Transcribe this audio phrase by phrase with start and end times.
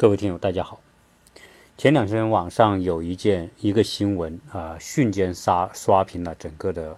[0.00, 0.80] 各位听友，大家好。
[1.76, 6.96] 前两天网上有一件一个新闻啊，瞬间刷刷屏了整个的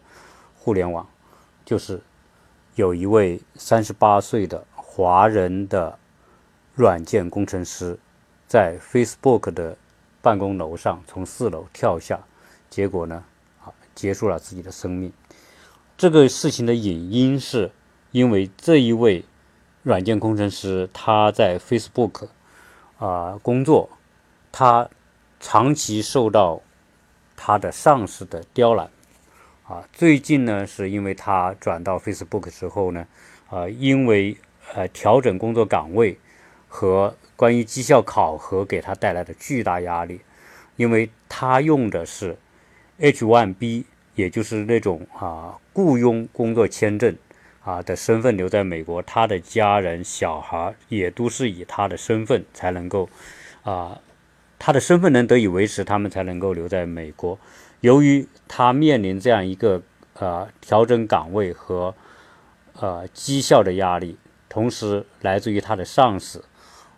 [0.54, 1.04] 互联网，
[1.64, 2.00] 就是
[2.76, 5.98] 有一位三十八岁的华人的
[6.76, 7.98] 软件工程师，
[8.46, 9.76] 在 Facebook 的
[10.21, 12.21] 办公楼上从四楼跳下，
[12.71, 13.24] 结果呢
[13.64, 15.12] 啊结束了自己的生命。
[15.96, 17.72] 这个事情的引因是
[18.12, 19.24] 因为这一位
[19.82, 22.29] 软件工程师他在 Facebook。
[23.02, 23.90] 啊，工作，
[24.52, 24.88] 他
[25.40, 26.62] 长期受到
[27.34, 28.88] 他的上司的刁难，
[29.66, 33.05] 啊，最近呢，是因为他转到 Facebook 之后呢，
[33.50, 34.36] 啊，因为
[34.72, 36.16] 呃调整工作岗位
[36.68, 40.20] 和关于绩效考核给他带来的巨大压力，
[40.77, 42.38] 因为他用的是
[43.00, 43.82] H1B，
[44.14, 47.16] 也就是那种啊雇佣工作签证。
[47.64, 53.08] 啊的身份留在美国，他的家人、小孩也都是以他的身份才能够，
[53.62, 54.00] 啊，
[54.58, 57.38] 他的身份能得以维持，他们才能够留在美国。
[57.80, 59.80] 由于他面临这样一个
[60.14, 61.94] 呃调整岗位和
[62.80, 64.16] 呃绩效的压力，
[64.48, 66.44] 同时来自于他的上司，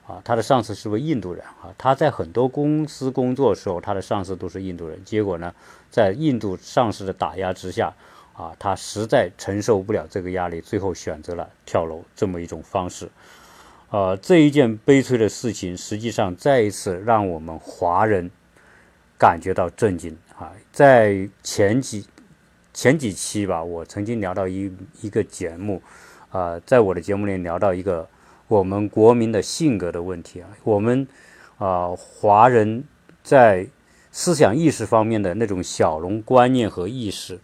[0.07, 5.05] 啊，他的上司是位印度人啊，他在很多公司工作的时候，他的上司都是印度人。
[5.05, 5.55] 结果呢，
[5.91, 7.93] 在印度上司的打压之下。
[8.35, 13.09] 啊，他实在承受不了这个压力，最后选择了跳楼这么一种方式。
[13.91, 18.29] 呃，这一件悲催的事情，实际上再一次让我们华人
[19.17, 20.51] 感觉到震惊啊！
[20.73, 22.05] 在前几
[22.73, 25.81] 前几期吧，我曾经聊到一一个节目，
[26.31, 28.09] 啊，在我的节目里聊到一个
[28.49, 31.07] 我们国民的性格的问题啊，我们
[31.59, 32.83] 啊华人
[33.23, 33.65] 在
[34.11, 37.39] 思想意识方面的那种小农观念和意识。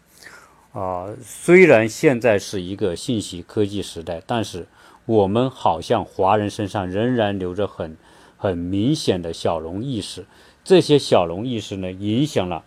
[0.73, 4.69] 啊，虽然现在是一个信息科技时代，但是
[5.05, 7.97] 我们好像华人身上仍然留着很
[8.37, 10.27] 很明显的小农意识。
[10.63, 12.63] 这些小农意识呢，影响了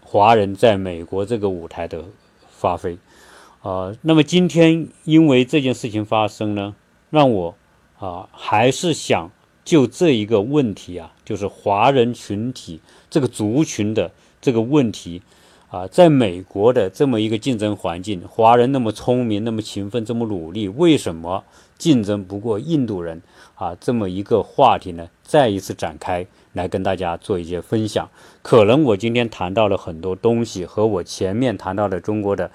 [0.00, 2.04] 华人在美国这个舞台的
[2.50, 2.98] 发挥。
[3.60, 6.74] 啊，那么今天因为这件事情发生呢，
[7.10, 7.54] 让我
[8.00, 9.30] 啊还是想
[9.64, 14.10] 就这一个问题啊，就是华人群体这个族群的
[14.40, 15.22] 这个问题。
[15.72, 21.42] 啊，在美国的这么一个竞争环境，华人那么聪明、那么勤奋、这么努力，为什么
[21.78, 23.22] 竞争不过印度人？
[23.54, 28.06] 啊，这么一个话题呢，再一次展开来跟大家做一些分享。
[28.42, 32.50] 可能我今天谈到了很多东西，和我前面谈到的中国的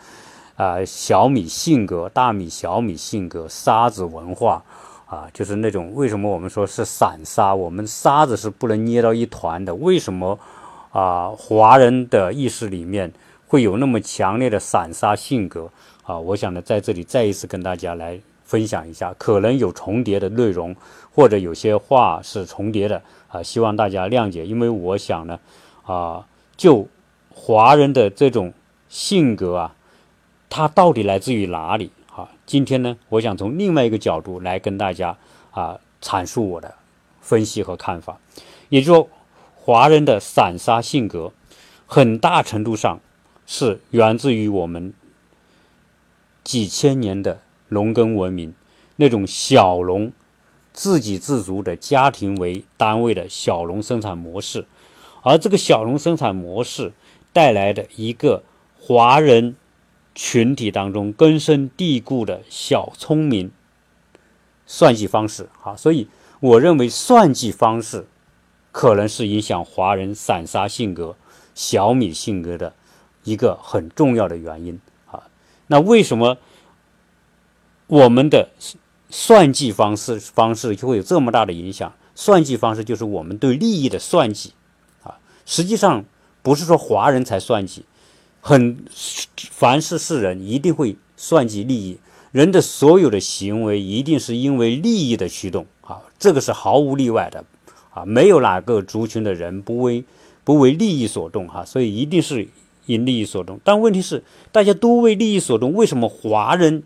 [0.55, 4.63] 啊小米性格、大米、小米性格、沙子文化
[5.07, 7.55] 啊，就是那种为什么我们说是散沙？
[7.55, 10.37] 我们沙子是不能捏到一团的，为什么？
[10.97, 13.13] 啊，华人的意识里面
[13.45, 15.69] 会有那么强烈的散沙性格
[16.01, 16.17] 啊！
[16.17, 20.75] 我想呢，在这里再一次跟大家来分享一下，可能有重叠的内容，
[21.13, 24.43] 或者有些话是重叠的啊，希望大家谅解。
[24.43, 25.39] 因为我想呢，
[25.85, 26.25] 啊，
[26.55, 26.87] 就
[27.29, 28.51] 华人的这种
[28.89, 29.75] 性格啊，
[30.49, 31.91] 它到底来自于哪里？
[32.15, 35.15] 啊，今天呢，我想从另外一个角度来跟大家
[35.51, 36.73] 啊阐述我的
[37.21, 38.17] 分析和看法，
[38.69, 39.07] 也就说。
[39.67, 41.33] 华人的散沙性格，
[41.85, 43.01] 很大程度上
[43.45, 44.93] 是源自于我们
[46.41, 48.53] 几千年的农耕文明，
[48.95, 50.13] 那种小农
[50.71, 54.65] 自给自足的家庭为单位的小农生产模式，
[55.21, 56.93] 而这个小农生产模式
[57.33, 58.43] 带来的一个
[58.79, 59.57] 华人
[60.15, 63.51] 群体当中根深蒂固的小聪明
[64.65, 65.49] 算计方式。
[65.59, 66.07] 好，所以
[66.39, 68.05] 我认为算计方式。
[68.77, 71.15] 可能是影响华人散沙性格、
[71.55, 72.75] 小米性格的
[73.23, 75.23] 一个很重要的原因啊。
[75.65, 76.37] 那为什么
[77.87, 78.51] 我们的
[79.09, 81.91] 算计方式方式就会有这么大的影响？
[82.13, 84.53] 算计方式就是我们对利益的算计
[85.01, 85.17] 啊。
[85.43, 86.05] 实际上
[86.43, 87.83] 不是说华人才算计，
[88.41, 88.85] 很
[89.33, 91.97] 凡是是人一定会算计利益。
[92.31, 97.43] 人的所有的行为一定是因为利益的驱动啊，这个是毫无例外的。
[97.97, 100.03] 啊，没有哪个族群的人不为
[100.43, 102.47] 不为利益所动哈，所以一定是
[102.85, 103.59] 因利益所动。
[103.63, 106.83] 但问题是，大家都为利益所动，为什么华人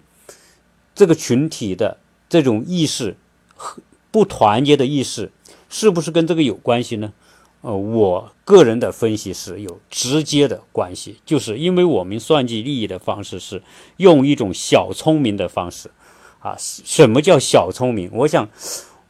[0.95, 1.97] 这个群体的
[2.29, 3.17] 这种意识
[3.55, 5.31] 和不团结的意识，
[5.67, 7.11] 是不是跟这个有关系呢？
[7.59, 13.61] 呃，我个人的分析是有直接的关系，就是因为我们算计利益的方式是
[13.97, 15.91] 用一种小聪明的方式
[16.39, 16.55] 啊。
[16.57, 18.09] 什么叫小聪明？
[18.13, 18.47] 我想。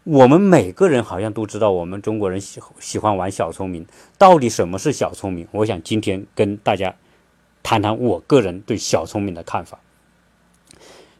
[0.03, 3.85] 我们每个人好像都知道，我们中国人喜喜欢玩小聪明。
[4.17, 5.47] 到底什么是小聪明？
[5.51, 6.95] 我想今天跟大家
[7.61, 9.79] 谈谈我个人对小聪明的看法。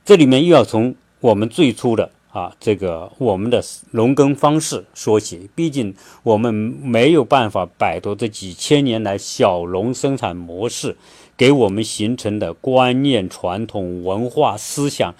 [0.03, 5.93] 这里面又要从我们最初的啊，这个我们的农耕方式说起，毕竟
[6.23, 10.97] 我们没有办法摆脱这几千年来小农生产模式
[11.37, 15.13] 给我们形成的观念、传统文化、思想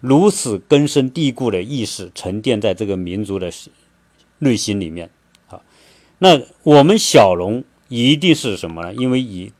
[0.00, 3.50] 如此根深蒂固的意识沉淀在这个民族的
[4.38, 5.10] 内心里面。
[5.48, 5.60] 啊，
[6.18, 8.94] 那我们小农一定是什么呢？
[8.94, 9.52] 因为以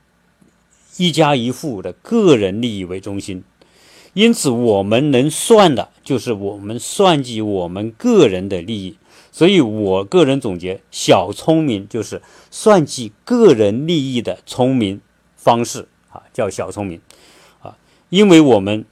[0.96, 3.42] 一家一户的个人利益为中心。
[4.14, 8.96] 因此，我们能算的就是我们算计我们个人的利益。
[9.30, 12.20] 所以我个人总结，小聪明就是
[12.50, 15.00] 算计个人利益的聪明
[15.36, 17.00] 方式啊，叫小聪明
[17.60, 17.76] 啊。
[18.08, 18.84] 因为我们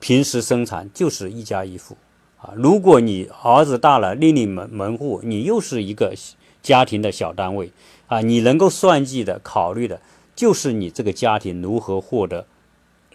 [0.00, 1.96] 平时生产就是一家一户
[2.38, 2.52] 啊。
[2.56, 6.14] 如果你儿子大了，另立门门户，你又是一个
[6.62, 7.72] 家庭的小单位
[8.06, 8.20] 啊。
[8.20, 10.00] 你能够算计的、考虑的，
[10.34, 12.46] 就是你这个家庭如何获得。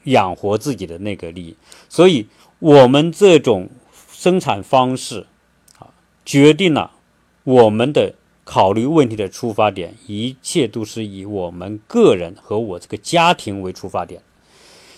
[0.05, 1.55] 养活自己的那个利益，
[1.87, 2.27] 所以
[2.59, 3.69] 我们这种
[4.11, 5.27] 生产方式
[5.79, 5.87] 啊，
[6.25, 6.91] 决定了
[7.45, 8.13] 我们的
[8.43, 14.21] 考虑问题的出发点，一切都是以我们个人和我这个家庭为出发点。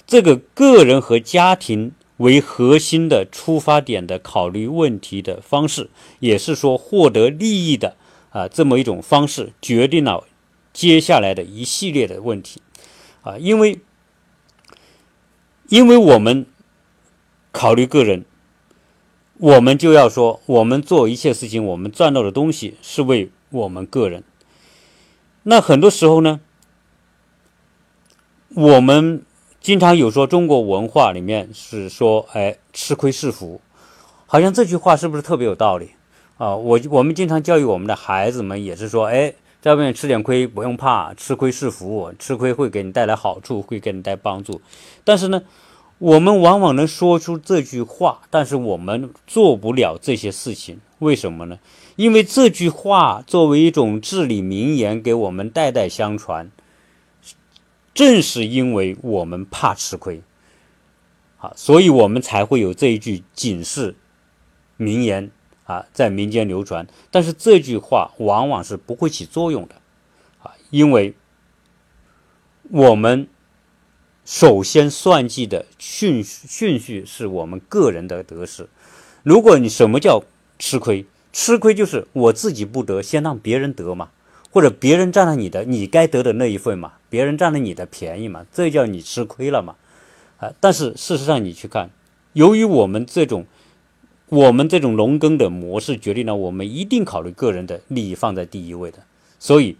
[0.05, 7.95] 这个个人和家庭为核心的出发点的考虑问题的方式，也是说获得利益的
[8.29, 10.25] 啊这么一种方式，决定了
[10.73, 12.61] 接下来的一系列的问题
[13.21, 13.79] 啊，因为。
[15.67, 16.45] 因为我们
[17.51, 18.23] 考虑个人，
[19.39, 24.23] 我们就要说，我们做一切事情，我们赚到的东西是为我们个人。
[25.41, 26.39] 那很多时候呢，
[28.49, 29.23] 我们
[29.65, 33.59] 经常有说中国文化里面是说，哎，吃亏是福，
[34.27, 35.89] 好像这句话是不是特别有道理
[36.37, 36.55] 啊？
[36.55, 39.33] 我我们经常教育我们的孩子们也是说，哎，
[39.63, 44.61] 在外面吃点亏不用怕，吃亏是福，吃亏会给你带来好处，会给你带帮助。
[45.03, 45.41] 但是呢，
[45.97, 50.79] 我们往往能说出这句话，但是我们做不了这些事情。
[50.99, 51.57] 为什么呢？
[51.95, 56.51] 因为这句话作为一种至理名言，给我们代代相传。
[57.95, 60.21] 正是因为我们怕吃亏，
[61.39, 63.95] 啊，所以我们才会有这一句警示
[64.77, 65.31] 名言
[65.63, 66.85] 啊，在民间流传。
[67.09, 69.75] 但是这句话往往是不会起作用的，
[70.43, 71.15] 啊，因为
[72.69, 73.27] 我们。
[74.27, 78.67] 首先算计的顺顺序是我们个人的得失。
[79.21, 80.23] 如果你什么叫
[80.57, 81.05] 吃亏？
[81.31, 84.09] 吃亏就是我自己不得，先让别人得嘛，
[84.55, 89.75] 或者别人占了你的你该得的那一份嘛，别人占了你的便宜嘛，这叫你吃亏了嘛？
[90.37, 90.53] 啊！
[90.61, 91.89] 但是事实上你去看，
[92.31, 93.45] 由于我们这种
[94.27, 98.99] 我们这种农耕的模式决定了我们一定考虑个人的利益放在第一位的，
[99.39, 99.75] 所以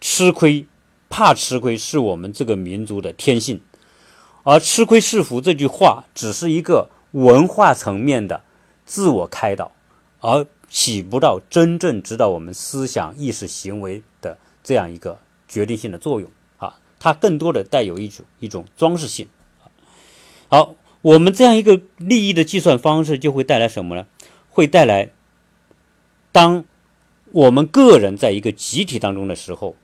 [0.00, 0.64] 吃亏
[1.08, 3.60] 怕吃亏是我们这个民族的天性。
[4.44, 8.42] 而“吃亏是福”这句话只是一个文化层面的
[8.86, 9.72] 自我开导，
[10.20, 16.78] 而起不到真正指导我们思想意识行为的这样一个决定性的作用啊！
[16.98, 19.28] 它更多的带有一种一种装饰性。
[20.48, 24.06] 好，我们这样一个利益的计算方式就会带来什么呢？
[24.48, 25.10] 会带来，
[26.32, 26.64] 当
[27.32, 29.76] 我们个人在一个集体当中的时候，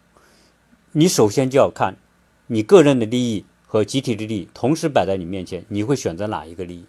[0.92, 1.96] 你首先就要看
[2.46, 3.44] 你个人的利益。
[3.68, 6.84] 和集体的利益同时摆在你面前，你会选择哪一个利益？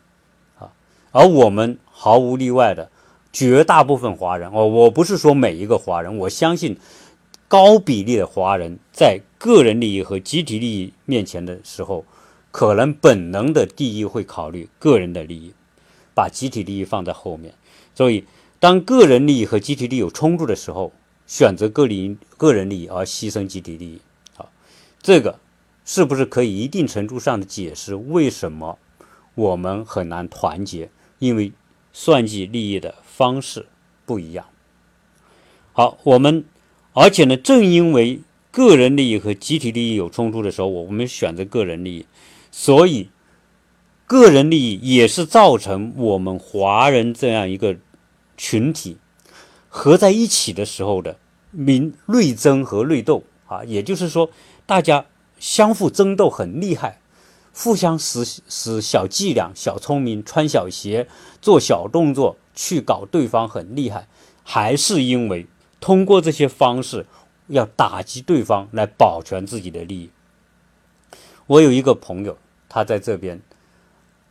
[0.60, 0.72] 啊，
[1.12, 2.92] 而我们毫无例外的
[3.38, 6.76] 绝大部分华人，哦，我不是说每一个华人，我相信
[7.48, 12.04] 高比例的华人在个人利益和集体利益面前的时候，
[12.50, 15.54] 可能本能的第一会考虑个人的利益，
[16.16, 17.54] 把集体利益放在后面。
[17.94, 18.26] 所以，
[18.60, 20.92] 当个人利益和集体利益有冲突的时候，
[21.28, 24.02] 选择个人个人利益而牺牲集体利益，
[24.36, 24.50] 好，
[25.00, 25.40] 这个。
[25.86, 28.78] 是不是可以一定程度上的解释为什么
[29.36, 30.90] 我们很难团结？
[31.20, 31.54] 因为
[31.94, 33.66] 算计利益的方式
[34.06, 34.46] 不一样。
[35.74, 36.46] 好，我们
[36.94, 38.22] 而且呢，正因为
[38.52, 42.06] 个人利益和集体利益有冲突的时候，我们选择个人利益，
[42.52, 43.10] 所以
[44.06, 47.78] 个人利益也是造成我们华人这样一个
[48.38, 48.98] 群体
[49.68, 51.18] 合在一起的时候的
[51.50, 54.30] 民内争和内斗啊，也就是说，
[54.68, 55.06] 大家。
[55.40, 57.00] 相互争斗很厉害，
[57.54, 61.08] 互相使使小伎俩、小聪明、穿小鞋、
[61.40, 64.08] 做小动作去搞对方很厉害，
[64.44, 65.46] 还是因为
[65.80, 67.06] 通过这些方式
[67.48, 70.10] 要打击对方来保全自己的利益。
[71.46, 72.38] 我有一个朋友，
[72.68, 73.40] 他在这边，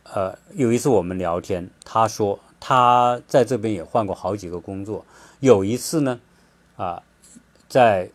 [0.03, 5.05] 呃，有一次我们聊天，他说他在这边也换过好几个工作，
[5.39, 6.19] 有一次呢，
[6.75, 7.01] 啊，
[7.69, 8.11] 在。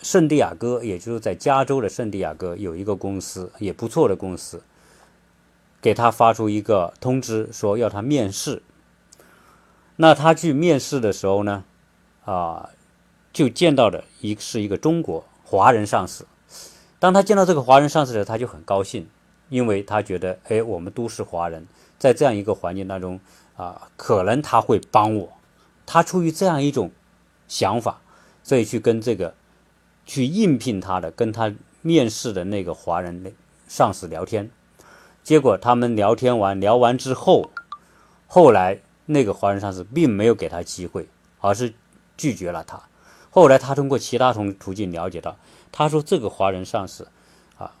[0.00, 4.62] 圣地亚哥，也就是在加州的圣地亚哥有一个公司，也不错的公司。
[5.82, 8.62] 给他发出一个通知，说要他面试。
[10.00, 11.64] 那他去面试的时候呢，
[12.24, 12.70] 啊，
[13.32, 16.24] 就见到的一是一个中国华人上司。
[17.00, 19.08] 当他见到这个华人上司的时候，他就很高兴，
[19.48, 21.66] 因为他觉得，哎，我们都是华人，
[21.98, 23.18] 在这样一个环境当中，
[23.56, 25.32] 啊，可能他会帮我。
[25.84, 26.92] 他出于这样一种
[27.48, 28.00] 想法，
[28.44, 29.34] 所以去跟这个
[30.06, 31.52] 去应聘他的、跟他
[31.82, 33.34] 面试的那个华人
[33.66, 34.48] 上司聊天。
[35.24, 37.50] 结果他们聊天完，聊完之后，
[38.26, 41.08] 后来那个华人上司并没有给他机会，
[41.40, 41.74] 而是
[42.16, 42.80] 拒绝了他。
[43.30, 45.36] 后来他通过其他从途径了解到。
[45.70, 47.08] 他说：“这个华人上司，
[47.58, 47.76] 啊，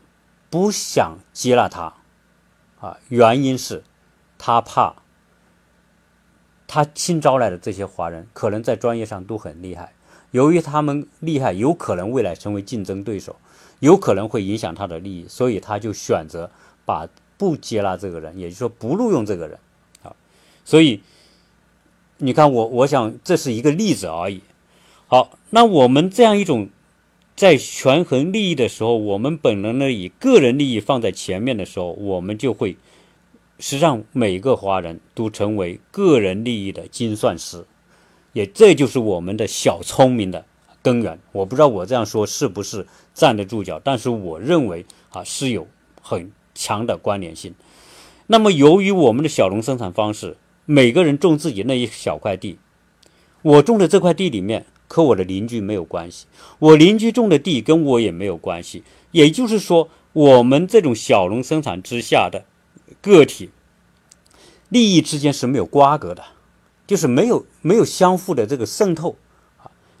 [0.50, 1.94] 不想接纳他，
[2.80, 3.82] 啊，原因是，
[4.36, 4.96] 他怕
[6.66, 9.94] 他新招来的这些华人可能在专业上都很厉害，
[10.32, 13.36] 由于他们厉害，有可能未来成为竞争对手，
[13.80, 16.50] 有可能会影响他的利益，所以他就选择
[16.84, 17.08] 把
[17.38, 19.58] 不接纳这个人，也就是说不录用这个人，
[20.02, 20.14] 啊，
[20.62, 21.02] 所以
[22.18, 24.42] 你看我，我想这是一个例子而已。
[25.06, 26.68] 好，那我们这样一种。”
[27.38, 32.76] 在权衡利益的时候，我们本能的以个人利益放在前面的时候，我们就会，
[33.60, 37.64] 实际上每个华人都成为个人利益的精算师，
[38.32, 40.44] 也这就是我们的小聪明的
[40.82, 41.20] 根源。
[41.30, 45.68] 我不知道我这样说是不是站得住脚，但是我认为啊是有
[46.02, 47.54] 很强的关联性。
[48.26, 50.36] 那么由于我们的小农生产方式，
[50.70, 52.58] 每个人种自己那一小块地，
[53.40, 54.66] 我种的这块地里面。
[54.90, 56.24] 和我的邻居没有关系，
[56.58, 58.82] 我邻居种的地跟我也没有关系。
[59.10, 62.46] 也就是说，我们这种小农生产之下的
[63.02, 63.50] 个体
[64.70, 66.24] 利益之间是没有瓜葛的，
[66.86, 69.16] 就是没有没有相互的这个渗透。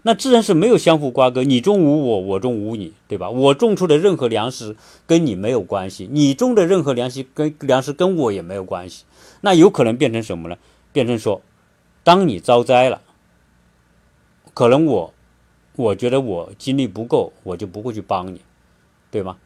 [0.02, 3.30] 那自然是没有相互瓜葛，你种无我，我种无你，对吧？
[3.30, 4.76] 我种出的任何粮食
[5.06, 9.04] 跟你没有关系，你种的任何粮食跟粮食跟我也没有关系。
[9.40, 10.56] 那有可能变成什么呢？
[10.92, 11.42] 变成说，
[12.04, 13.02] 当你遭灾了。
[14.54, 15.14] 可能我，
[15.76, 18.40] 我觉得我精力不够，我就不会去帮你，
[19.10, 19.36] 对吗？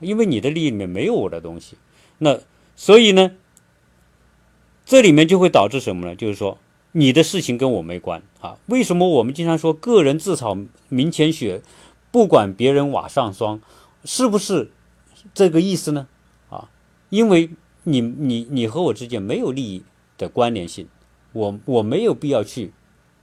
[0.00, 1.76] 因为你的利益里面没有我的东西，
[2.18, 2.38] 那
[2.74, 3.32] 所以呢，
[4.86, 6.14] 这里面就会导致什么呢？
[6.16, 6.56] 就是说
[6.92, 8.58] 你的事情跟我没关啊。
[8.66, 10.56] 为什么我们经常说个人自扫
[10.88, 11.62] 门前雪，
[12.10, 13.60] 不管别人瓦上霜，
[14.04, 14.70] 是不是
[15.32, 16.08] 这个意思呢？
[16.48, 16.68] 啊，
[17.08, 17.50] 因为
[17.84, 19.82] 你你你和我之间没有利益
[20.18, 20.88] 的关联性，
[21.32, 22.72] 我我没有必要去。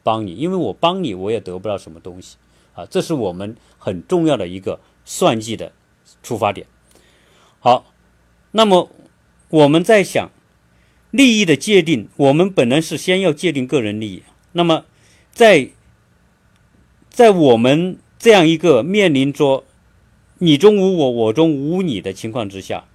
[0.04, 2.38] 帮你，因为我帮你，我也得不到什么东西，
[2.74, 5.74] 啊，这是我们很重要的一个算计的
[6.24, 6.66] 出发点。
[7.60, 7.92] 好，
[8.52, 8.90] 那么
[9.50, 10.30] 我们在想
[11.12, 14.24] 利益的界定，我们本来是先要界定个人利益。
[14.52, 14.86] 那么
[15.32, 15.70] 在
[17.10, 19.64] 在我们这样一个面临着
[20.40, 22.86] 你中无我，我中无你的情况之下，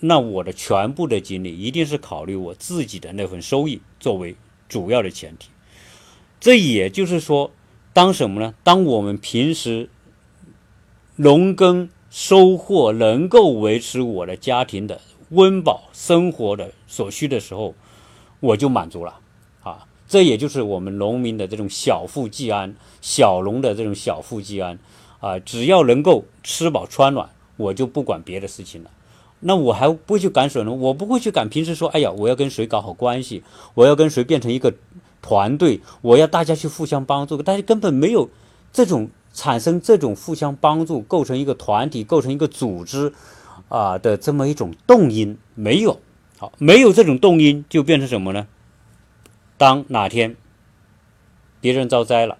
[0.00, 4.36] 那我的全部的精力一定是考虑我自己的那份收益作为
[4.68, 5.48] 主要的前提。
[6.40, 7.52] 这也就是说，
[7.92, 8.54] 当什么呢？
[8.64, 9.88] 当我们平时
[11.16, 15.00] 农耕收获能够维持我的家庭的
[15.32, 17.74] 温饱生活的所需的时候，
[18.40, 19.18] 我就满足了
[19.62, 19.86] 啊！
[20.08, 24.78] 这也就是我们农民的这种小富即安，小农的这种小富即安
[25.20, 25.38] 啊！
[25.38, 28.90] 只要能够吃饱穿暖，我就不管别的事情了。
[29.40, 31.48] 那我还不会去赶水呢，我不会去赶。
[31.48, 33.42] 平时说，哎呀，我要跟谁搞好关系，
[33.74, 34.72] 我要跟谁变成一个。
[35.24, 38.28] 团队，我要大家去互相帮助，大家根本没有
[38.72, 43.12] 这种产生这种互相帮助，构成一个团体，构成一个组织
[43.72, 45.98] 啊的这么一种动因，没有。
[46.38, 48.46] 好，没有这种动因，就变成什么呢？
[49.56, 50.36] 当哪天
[51.60, 52.36] 别人遭灾了，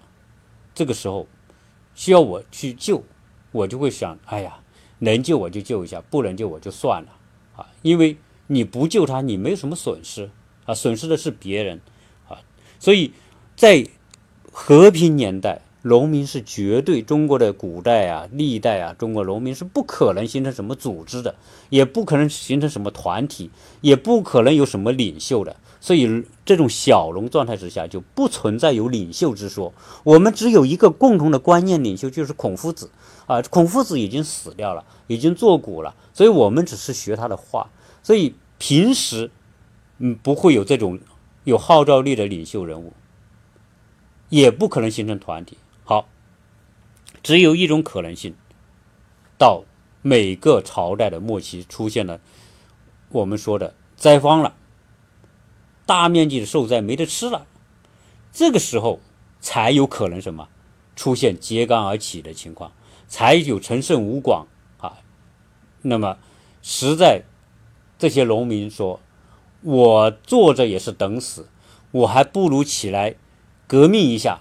[0.74, 1.26] 这个时候
[1.94, 3.02] 需要我去救，
[3.50, 4.58] 我就会想，哎呀，
[4.98, 7.08] 能救我就救一下，不能救我就算了
[7.56, 10.28] 啊，因为你不救他，你没有什么损失
[10.66, 11.80] 啊，损失的是别人
[12.28, 12.42] 啊。
[12.78, 13.12] 所以，
[13.56, 13.86] 在
[14.50, 21.34] 和平年代，农民是绝对中国的古代啊、历代啊，中国农民是不可能形成什么组织的，
[21.68, 25.56] 也不可能形成什么团体，也不可能有什么领袖的。
[25.80, 29.72] 所以，这种小农状态之下，就不存在有领袖之说。
[30.04, 32.90] 我们只有一个共同的观念领袖，就是孔夫子
[33.26, 33.42] 啊。
[33.42, 37.68] 孔夫子已经死掉了，已经作古了，所以我们只是学他的话。
[38.02, 39.30] 所以平时，
[39.98, 40.98] 嗯，不会有这种。
[41.44, 42.92] 有号召力的领袖人物，
[44.28, 45.58] 也不可能形成团体。
[45.84, 46.08] 好，
[47.22, 48.34] 只有一种可能性：
[49.38, 49.64] 到
[50.02, 52.20] 每个朝代的末期出现了
[53.08, 54.54] 我们说的灾荒了，
[55.86, 57.46] 大面积的受灾没得吃了，
[58.32, 59.00] 这个时候
[59.40, 60.48] 才有可能什么
[60.96, 62.72] 出现揭竿而起的情况，
[63.08, 64.46] 才有陈胜吴广
[64.78, 64.98] 啊。
[65.82, 66.18] 那么
[66.62, 67.24] 实在。
[67.98, 68.98] 这些农民说
[69.62, 71.48] ：“我坐着也是等死，
[71.92, 73.14] 我还不如起来
[73.68, 74.40] 革命一下，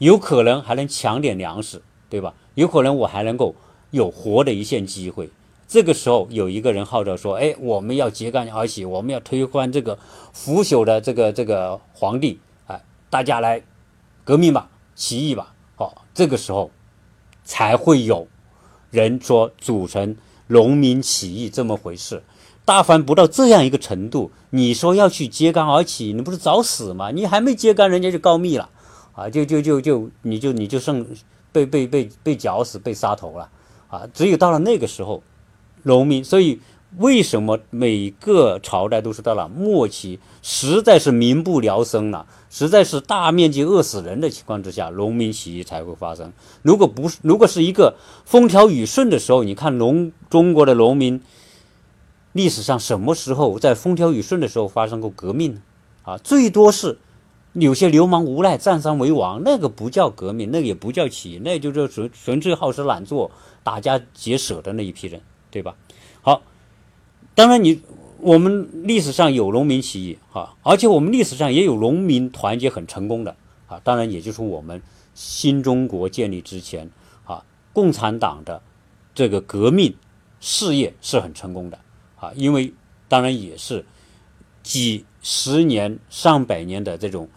[0.00, 2.32] 有可能还能抢点粮食，对吧？
[2.54, 3.54] 有可能我还能够
[3.90, 5.30] 有活的一线机会。”
[5.68, 9.98] 这个时候，有一个人号召说：“哎，我们要揭竿而起，我们要推翻这个
[10.32, 13.62] 腐朽的这个这个皇帝，哎，大家来
[14.24, 16.70] 革命吧，起义吧。”好，这个时候
[17.44, 18.26] 才会有
[18.90, 20.16] 人说组成
[20.46, 22.22] 农民起义这么回事。
[22.64, 27.10] 大凡不到这样一个程度，你说要去揭竿而起，你不是找死吗？
[27.10, 28.70] 你还没揭竿，人家就告密了，
[29.20, 31.04] 啊，就就就就你就你就剩
[31.52, 33.50] 被被被被绞死、被杀头了，
[33.88, 35.22] 啊，只有到了那个时候。
[35.82, 36.60] 农民，所以
[36.98, 46.30] 为什么每个朝代都是到了末期，实在是民不聊生了，实在是大面积饿死人的情况之下，农民起义才会发生。
[46.60, 47.96] 如果不是，如果是一个
[48.26, 51.22] 风调雨顺的时候，你看农中国的农民
[52.32, 55.62] 历史上什么时候在风调雨顺的时候发生过革命呢？
[56.02, 56.98] 啊，最多是
[57.54, 63.30] 有些流氓无赖占山为王，那个不叫革命，那个也不叫起义，那就是纯纯粹好吃懒做、
[63.62, 65.20] 打家劫舍的那一批人。
[65.52, 65.74] 对吧？
[66.22, 66.42] 好，
[67.34, 67.82] 当然你
[68.20, 73.34] 我们历史上有农民起义哈，而且我们历史上也有农民团结很成功的
[73.66, 73.80] 啊。
[73.82, 74.80] 当然，也就是我们
[75.12, 76.88] 新中国建立之前
[77.24, 78.62] 啊，共产党的
[79.12, 79.96] 这个革命
[80.38, 81.80] 事业是很成功的
[82.20, 82.30] 啊。
[82.36, 82.72] 因为
[83.08, 83.84] 当然也是
[84.62, 87.28] 几十年、上百年的这种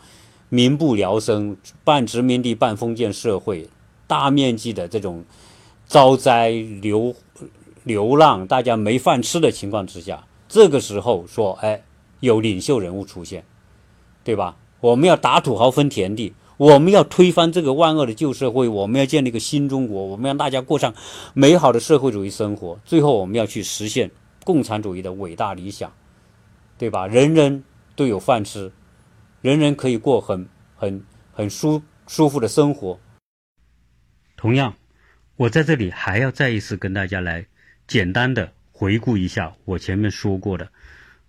[0.53, 3.67] 民不聊生、半殖民地半封建社会，
[4.05, 5.23] 大面积的这种
[5.87, 7.15] 遭灾流。
[7.85, 11.83] 流浪，大家没饭吃的情况之下，这个时候说，哎，
[12.21, 13.43] 有领袖人物出现，
[14.23, 14.55] 对吧？
[14.79, 20.93] 我们要打土豪分田地，我们要推翻这个万恶的旧社会，我们要建立一个新中国，我们让大家过上
[21.33, 22.79] 美好的社会主义生活。
[22.85, 24.09] 最后，我们要去实现
[24.45, 25.91] 共产主义的伟大理想，
[26.77, 27.05] 对吧？
[27.05, 27.65] 人人
[27.97, 28.71] 都有饭吃，
[29.41, 30.47] 人人可以过很
[30.83, 32.99] 很很舒舒服的生活。
[34.35, 34.75] 同样，
[35.37, 37.45] 我在这里还要再一次跟大家来。
[37.85, 40.71] 简单的回顾一下我前面说过的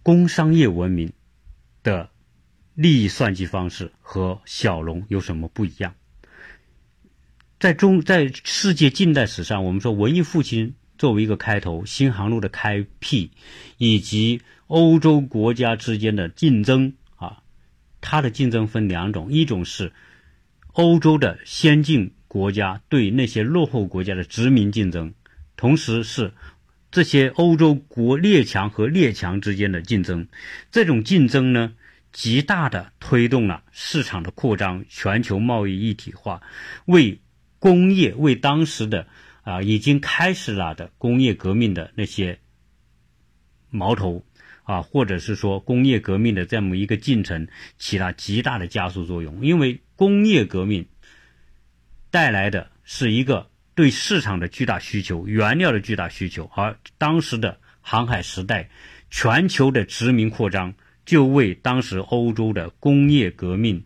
[0.04, 1.12] 工商业文明
[1.82, 2.10] 的
[2.74, 5.94] 利益算计方式和小农有什么不一样？
[7.58, 13.30] 在中在世界近代史上，我们说文艺复兴作为一个开头，新航路的开辟，
[13.78, 16.94] 以及欧洲国家之间的竞争，
[18.06, 19.90] 它的竞争分两种，一种是
[20.74, 25.14] 欧洲的先进国家对那些落后国家的殖民竞争。
[25.56, 26.34] 同时是
[26.90, 30.28] 这些欧洲国列强和列强之间的竞争，
[30.70, 31.72] 这种竞争呢，
[32.12, 36.42] 极大的推动了市场的扩张，全球贸易一体化，
[36.84, 37.20] 为
[37.58, 39.06] 工业为当时的
[39.44, 42.38] 啊已经开始了的工业革命的那些
[43.70, 44.26] 矛头
[44.64, 47.48] 啊，或者是说工业革命的这么一个进程
[47.78, 50.86] 起了极大的加速作用，因为工业革命
[52.10, 53.48] 带来的是一个。
[53.76, 58.70] 对市场的巨大需求，原料的巨大需求，而当时的航海时代，
[59.10, 60.74] 全球的殖民扩张，
[61.04, 63.84] 就为当时欧洲的工业革命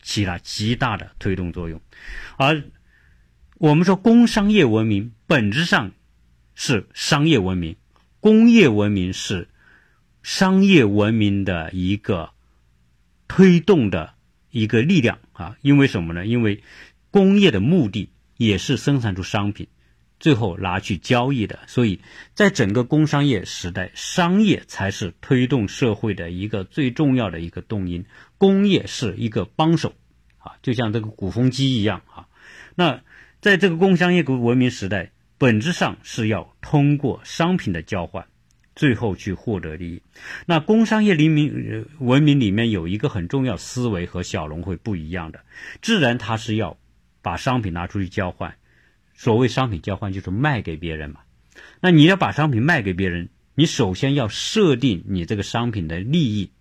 [0.00, 1.78] 起了极大的推动作用。
[2.38, 2.62] 而
[3.58, 5.92] 我们说工商业文明本质上
[6.54, 7.76] 是商业文明，
[8.20, 9.46] 工业文明是
[10.26, 12.30] 商业文明的一个
[13.28, 14.14] 推动的
[14.50, 15.56] 一个力量啊！
[15.62, 16.26] 因为什么呢？
[16.26, 16.64] 因为
[17.12, 18.10] 工业的目的。
[18.36, 19.66] 也是生产出商品，
[20.20, 21.60] 最后拿去交易的。
[21.66, 22.00] 所以
[22.34, 28.04] 在整个工商业时代，商业才是推动社会的一个最重要的一个动因，
[28.36, 29.94] 工业是一个帮手，
[30.36, 32.28] 啊，就像这个鼓风机一样啊。
[32.74, 33.00] 那
[33.40, 38.26] 在这个工商业文明时代，本质上是要通过商品的交换，
[38.76, 40.02] 最后去获得利益。
[40.46, 45.40] 那工商业黎明文明里面有一个很重要思维和小农会不一样的，
[45.82, 46.78] 自然它是要。
[47.22, 48.54] 把商品拿出去交换，
[49.16, 51.22] 所谓商品交换就是卖给别人嘛。
[51.80, 56.52] 那你要把商品卖给别人，你首先要设定你这个商品的利益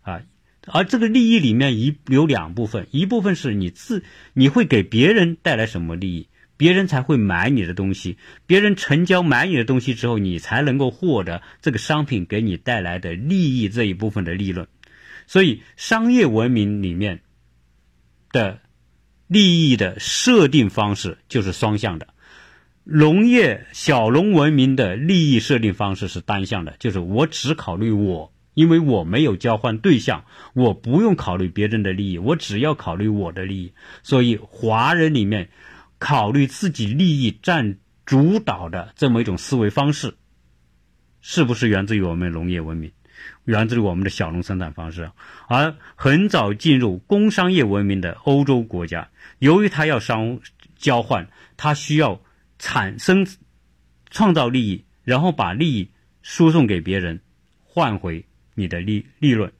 [0.00, 0.22] 啊，
[0.66, 8.16] 而这个利益里面一有两部分，一部分是你自你会给别人带来什么利益，别人才会买你的东西，
[8.46, 14.66] 别人成交买你的东西之后，你才能够获得这个商品给你带来的利益这一部分的利润。
[15.26, 17.20] 所以商业文明里面
[18.32, 18.60] 的。
[19.28, 22.06] 利益的设定方式就是双向的，
[22.84, 33.72] 农业小农文明的利益设定方式是单向的，就是我只考虑我，因为我没有交换对象，我不用考虑别人的利益，我只要考虑我的利益。
[34.04, 35.48] 所以华人里面
[35.98, 40.14] 考虑自己利益占主导的这么一种思维方式，
[41.20, 42.92] 是不是源自于我们农业文明，
[43.44, 45.10] 源自于我们的小农生产方式？
[45.48, 50.40] 而很早进入工商业文明的欧洲国家，由于它要商
[50.76, 52.20] 交换，它需要
[52.58, 53.26] 产生
[54.10, 55.90] 创造利益，然后把利益
[56.22, 57.20] 输送给别人，
[57.64, 59.52] 换回你的利利润。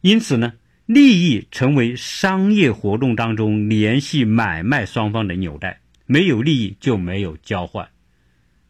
[0.00, 0.54] 因此呢，
[0.92, 5.80] 利益成为商业活动当中联系买卖双方的纽带。
[6.04, 7.88] 没有利益就没有交换，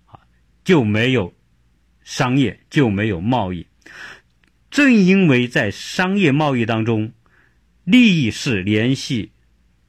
[0.05, 0.21] 啊，
[0.63, 1.33] 就没有
[2.03, 3.67] 商业，就没有贸易。
[4.71, 7.11] 正因为在商业贸易当中，
[7.85, 9.33] 利益是联系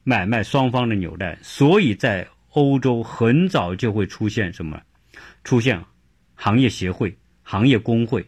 [0.05, 4.81] 买卖双方的纽带，所以在欧洲很早就会出现什么？
[5.43, 5.83] 出现
[6.35, 7.13] 行业协会、
[7.43, 8.25] 行业工会。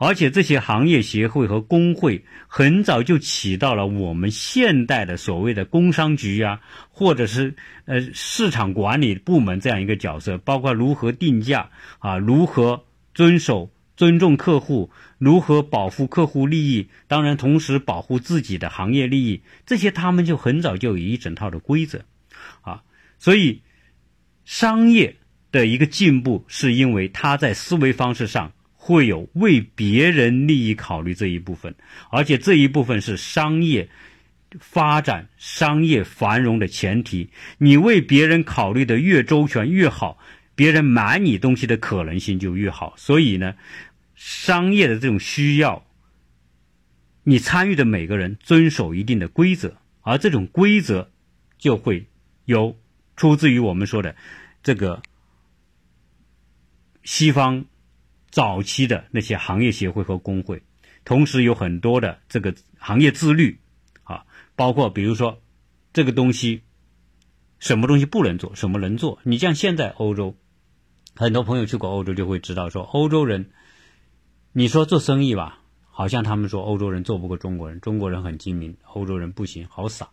[0.00, 7.52] 而且这些行业协会和工会很早就起到了我们现代的所谓的工商局啊，或者是
[7.84, 22.04] 呃市场管理部门这样一个角色，包括如何定价啊，如何遵守尊重客户，如何保护客户利益，当然同时保护自己的行业利益，这些他们就很早就有一整套的规则
[22.60, 22.82] 啊，
[23.18, 23.62] 所以
[24.44, 25.16] 商业
[25.50, 28.52] 的一个进步是因为他在思维方式上。
[28.88, 31.74] 会有为别人利益考虑这一部分，
[32.10, 33.90] 而且这一部分是商业
[34.60, 37.28] 发展、商业繁荣的前提。
[37.58, 40.16] 你为别人考虑的越周全越好，
[40.54, 42.94] 别人买你东西的可能性就越好。
[42.96, 43.56] 所以呢，
[44.14, 45.84] 商业的这种需要，
[47.24, 51.10] 你参与的每个人遵守一定的规则，而这种规则
[51.58, 52.06] 就会
[52.46, 52.74] 有
[53.16, 54.16] 出自于我们说的
[54.62, 55.02] 这个
[57.04, 57.66] 西方。
[58.30, 60.62] 早期的那些行业协会和工会，
[61.04, 63.58] 同时有很多的这个行业自律，
[64.04, 65.40] 啊，包括比如说
[65.92, 66.62] 这个东西，
[67.58, 69.18] 什么东西不能做，什么能做。
[69.22, 70.36] 你像现在欧洲，
[71.14, 73.50] 很多朋友去过欧洲就会知道，说欧洲人，
[74.52, 80.10] 你说做生意吧，好像他们说欧洲人做不过中国人，中国人很精明，欧洲人不行，好傻。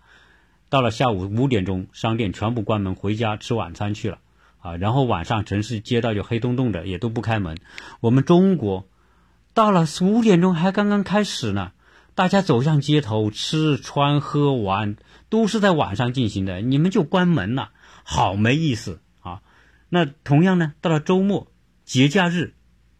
[0.70, 4.20] 到了下午五点钟，商店全部关门，回家吃晚餐去了。
[4.66, 7.60] 啊，然后晚上城市街道就黑洞洞的，也都不开门。
[8.00, 8.88] 我们中国
[9.54, 11.74] 到了五点钟还刚刚开始呢，
[12.16, 14.96] 大家走向街头吃穿喝玩
[15.30, 17.70] 都是在晚上进行的，你们就关门了，
[18.04, 19.42] 好没意思啊！
[19.90, 21.52] 那同样呢，到了周末
[21.84, 22.56] 节假日，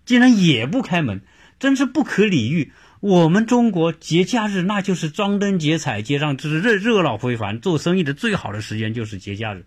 [0.06, 1.24] 竟然也不开门，
[1.58, 2.74] 真是不可理喻。
[3.00, 9.66] 我们中国节假日那就是张灯结彩，街上就是热热闹非凡，做生意的最好的时间就是节假日。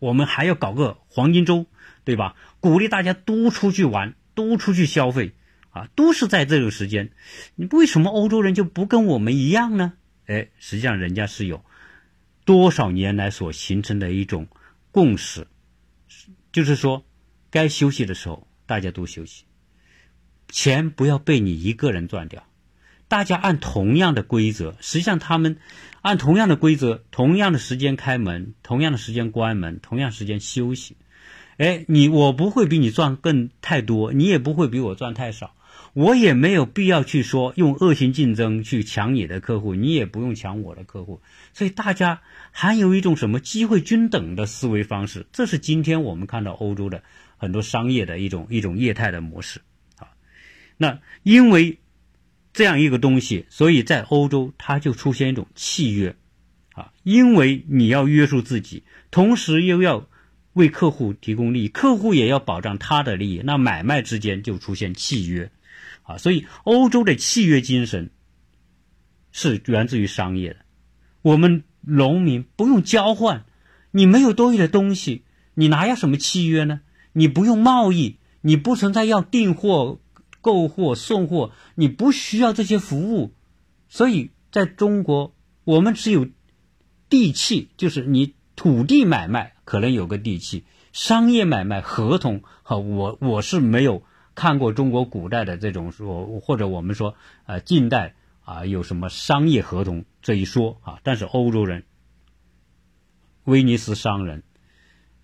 [0.00, 1.66] 我们还要搞个黄金周，
[2.02, 2.34] 对吧？
[2.58, 5.34] 鼓励大家都出去玩，都出去消费，
[5.70, 7.12] 啊，都是在这个时间。
[7.54, 9.92] 你为什么欧洲人就不跟我们一样呢？
[10.26, 11.64] 哎，实际上人家是有
[12.44, 14.48] 多少年来所形成的一种
[14.90, 15.46] 共识，
[16.50, 17.04] 就是说，
[17.50, 19.44] 该休息的时候大家都休息，
[20.48, 22.46] 钱不要被你一个人赚掉。
[23.10, 25.56] 大家按同样的规则，实际上他们
[26.00, 30.96] 按同样的规则，同样的时间开门，同样的时间关门，同样时间休息。
[31.56, 35.56] 哎，你我不会比你赚更太多，你也不会比我赚太少，
[35.92, 41.20] 我也没有必要去说用恶性竞争去抢你的客户，你也不用抢我的客户。
[41.52, 42.20] 所以大家
[42.52, 47.02] 还有一种什么机会均等的思维方式，这是今天我们看到欧洲的
[47.38, 49.60] 很多商业的一种一种业态的模式
[49.98, 50.06] 啊。
[50.76, 51.80] 那因为。
[52.52, 56.16] 这样一个东西，所以在欧洲它就出现一种契约，
[56.74, 58.82] 啊，因为你要约束自己，
[59.12, 60.08] 同时又要
[60.54, 65.52] 为客户提供利益，客户也要保障他的利益，那买卖之间就出现契约，
[66.02, 68.10] 啊，所以欧洲的契约精神
[69.30, 70.56] 是源自于商业的。
[71.22, 73.44] 我们农民不用交换，
[73.92, 75.22] 你没有多余的东西，
[75.54, 76.80] 你哪有什么契约呢？
[77.12, 80.00] 你不用贸易，你不存在要订货。
[80.40, 83.34] 购货送货，你不需要这些服务，
[83.88, 86.26] 所以在中国，我们只有
[87.08, 94.02] 地契，就是你土地买卖可能有个地契，商业买卖合同，哈，我我是没有
[94.34, 97.14] 看过中国古代的这种说，或者我们说
[97.46, 101.84] 呃近代啊有什么商业合同这一说啊，但是欧洲人、
[103.44, 104.42] 威尼斯商人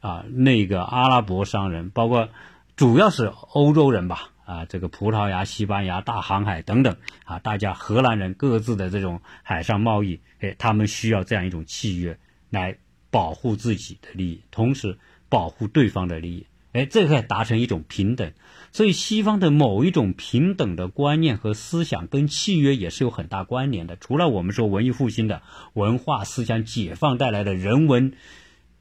[0.01, 2.29] 啊，那个阿拉伯商人，包括
[2.77, 4.33] 主要是欧洲人吧。
[4.47, 12.17] 啊，这个葡萄牙、西班牙、大航海等等啊，大家荷兰人各自的这种海上贸易，哎，他们需要这样一种契约
[12.49, 12.79] 来
[13.11, 18.33] 保护自己的利益，同时保护对方的利益，哎，这个达成一种平等。
[18.71, 23.97] 所以，西方的某一种平等的观念和思想跟契约也是有很大关联的。
[23.97, 28.13] 除了我们说文艺复兴的文化思想解放带来的人文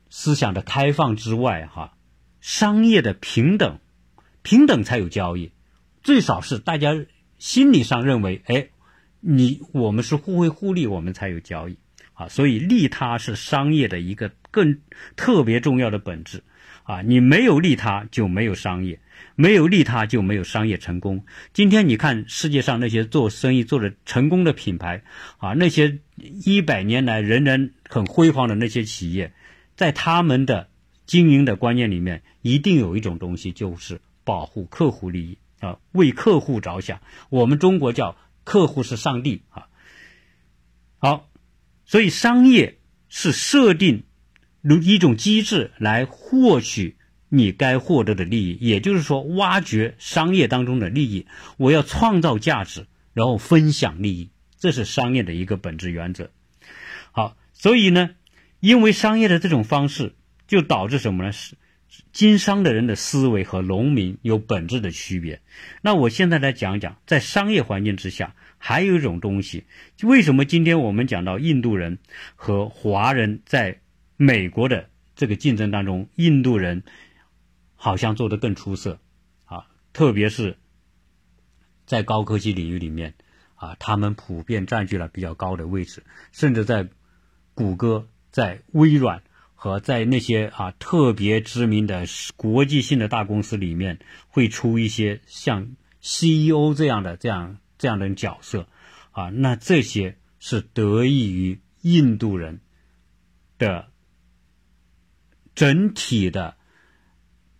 [0.10, 1.98] 思想的开放之外，哈，
[2.40, 3.80] 商业的平等。
[4.44, 5.54] 平等才有交易，
[6.06, 6.94] 最少是大家
[7.40, 8.68] 心理上认为，哎，
[9.22, 11.80] 你我们是互惠互利，我们才有交易
[12.14, 12.28] 啊。
[12.28, 14.78] 所以利他是商业的一个更
[15.16, 16.44] 特别重要的本质
[16.84, 17.02] 啊。
[17.02, 19.00] 你没有利他，就没有商业。
[19.36, 21.26] 没有利他就没有商业成功。
[21.54, 25.02] 今天你看世界上那些做生意做的成功的品牌
[25.38, 25.98] 啊，那些
[26.46, 29.34] 一百年来仍然很辉煌的那些企业，
[29.76, 30.70] 在他们的
[31.08, 37.02] 经营的观念里面，一定有一种东西，就是保护客户利益啊，为客户着想。
[37.30, 39.68] 我们中国叫客户是上帝啊。
[40.98, 41.30] 好，
[41.86, 44.04] 所以商业是设定
[44.82, 46.98] 一种机制来获取。
[47.28, 51.26] 你该获得的利益，也就是说，挖掘商业当中的利益，
[51.58, 56.30] 我要创造价值，然后分享利益，这是商业的一个本质原则。
[57.12, 58.12] 好，所以呢，
[58.62, 60.16] 因为商业的这种方式，
[60.48, 61.32] 就导致什么呢？
[61.34, 61.58] 是
[62.12, 65.42] 经商的人的思维和农民有本质的区别。
[65.82, 69.66] 那我现在来讲讲，在商业环境之下，还有一种东西，
[70.04, 72.00] 为什么今天我们讲到印度人
[72.36, 73.82] 和华人在
[74.18, 76.84] 美国的这个竞争当中，印度人。
[77.78, 79.00] 好像做得更出色，
[79.44, 80.58] 啊，特别是
[81.86, 83.14] 在高科技领域里面，
[83.54, 86.88] 啊，他们普遍占据了比较高的位置，甚至在
[87.54, 89.22] 谷歌、在微软
[89.66, 92.06] 和在那些啊特别知名的
[92.38, 93.98] 国际性的大公司里面，
[94.28, 98.68] 会出一些像 CEO 这样的这样这样的角色，
[99.10, 102.62] 啊，那这些是得益于印度人
[103.58, 103.88] 的
[105.56, 106.58] 整体的。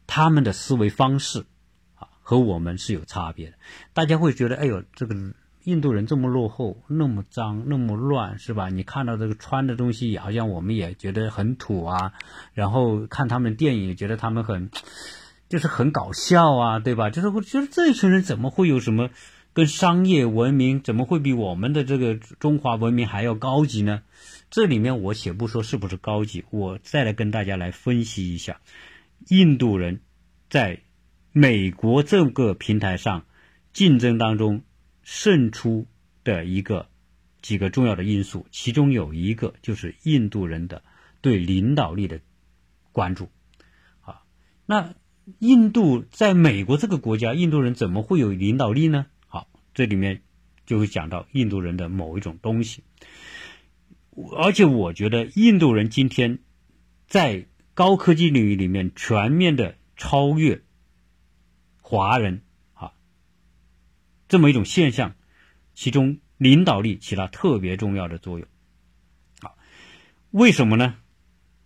[0.06, 1.48] 他们的思维方式
[1.96, 3.58] 啊，和我们是有差别的。
[3.92, 5.16] 大家会觉得，哎呦，这个
[5.66, 8.70] 印度人这么落后，那么脏，那么乱，是吧？
[8.70, 12.14] 你看到这个穿的东西，好像我们也觉得很土啊。
[12.54, 14.70] 然后看他们电影，也觉得他们很，
[15.50, 17.10] 就是很搞笑啊，对吧？
[17.10, 19.10] 就是我觉得这群人怎么会有什么
[19.54, 24.04] 跟商业文明，怎么会比我们的这个中华文明还要高级呢？
[24.52, 28.62] 这里面我且不说是不是高级，我再来跟大家来分析一下。
[29.30, 30.02] 印度人
[30.48, 30.82] 在
[31.32, 33.26] 美国这个平台上
[33.74, 34.62] 竞争当中
[35.06, 35.88] 胜出
[36.26, 36.90] 的一个
[37.42, 40.84] 几个重要的因素，其中有一个就是印度人的
[41.22, 42.20] 对领导力的
[42.92, 43.30] 关注。
[44.02, 44.24] 啊，
[44.66, 44.94] 那
[45.40, 49.06] 印度在美国这个国家，印度人怎么会有领导力呢？
[49.28, 50.24] 好，这里面
[50.66, 52.84] 就会讲到印度人的某一种东西，
[54.38, 56.40] 而且我觉得印度人今天
[57.08, 57.48] 在。
[57.78, 60.62] 高科技领域里面全面的超越
[61.82, 62.45] 华人，
[64.28, 65.16] 这么一种现象，
[65.74, 68.48] 其中领导力起了特别重要的作用。
[69.42, 69.54] 啊，
[70.32, 70.96] 为什么呢？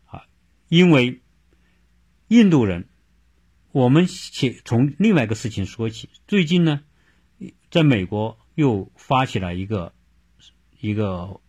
[0.05, 0.25] 啊，
[0.67, 1.21] 因为
[2.27, 2.87] 印度人，
[3.71, 6.09] 我们且从另外一个事情说起。
[6.27, 6.81] 最近呢，
[7.71, 9.93] 在美国又发起了一个
[10.79, 11.39] 一个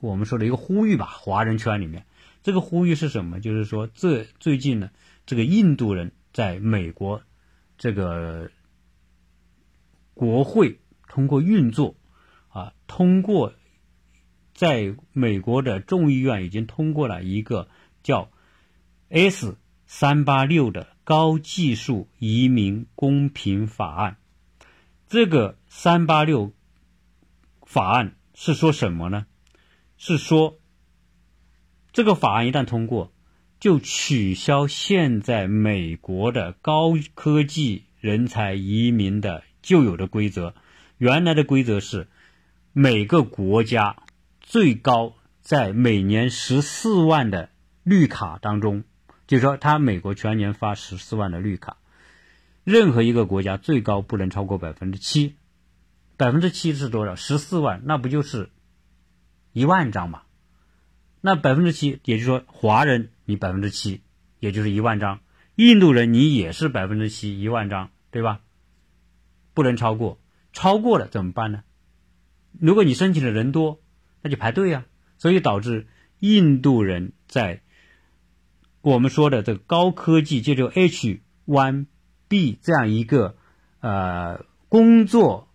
[0.00, 2.06] 我们说的一个呼吁吧，华人圈里面。
[2.42, 3.40] 这个呼吁是什么？
[3.40, 4.90] 就是说，这最近呢，
[5.24, 7.22] 这个印度人在美国
[7.78, 8.50] 这个
[10.14, 11.96] 国会通过运作
[12.48, 13.52] 啊，通过
[14.54, 17.68] 在美国的众议院已经通过了一个
[18.02, 18.30] 叫
[19.10, 24.16] S 三八六的高技术移民公平法案。
[25.08, 26.52] 这个三八六
[27.62, 29.26] 法案是说什么呢？
[29.96, 30.58] 是说。
[31.92, 33.12] 这个法案一旦通过，
[33.60, 40.54] 就取消现在美国的高科技人才移民的旧有的规则。
[40.98, 42.06] 原来的规则是，
[42.72, 43.96] 每个国家
[44.40, 47.50] 最高在每年十四万的
[47.82, 48.84] 绿卡当中，
[49.26, 51.78] 就是说，他美国全年发十四万的绿卡，
[52.62, 55.34] 任何一个国家最高不能超过百分之七。
[56.16, 57.16] 百分之七是多少？
[57.16, 58.50] 十四万，那不就是
[59.52, 60.22] 一万张吗？
[61.20, 64.02] 那百分之七，也就是说，华人你百分之七，
[64.38, 65.18] 也就是一万张；
[65.56, 68.40] 印度人你也是百分之七，一万张，对吧？
[69.54, 70.20] 不能超过，
[70.52, 71.62] 超过了怎么办呢？
[72.60, 73.80] 如果你申请的人多，
[74.20, 74.84] 那就排队呀。
[75.16, 75.86] 所以导致
[76.18, 77.62] 印度人在
[78.82, 83.36] 我们说的这个高科技，就叫 H1B 这样一个
[83.80, 85.48] 呃工作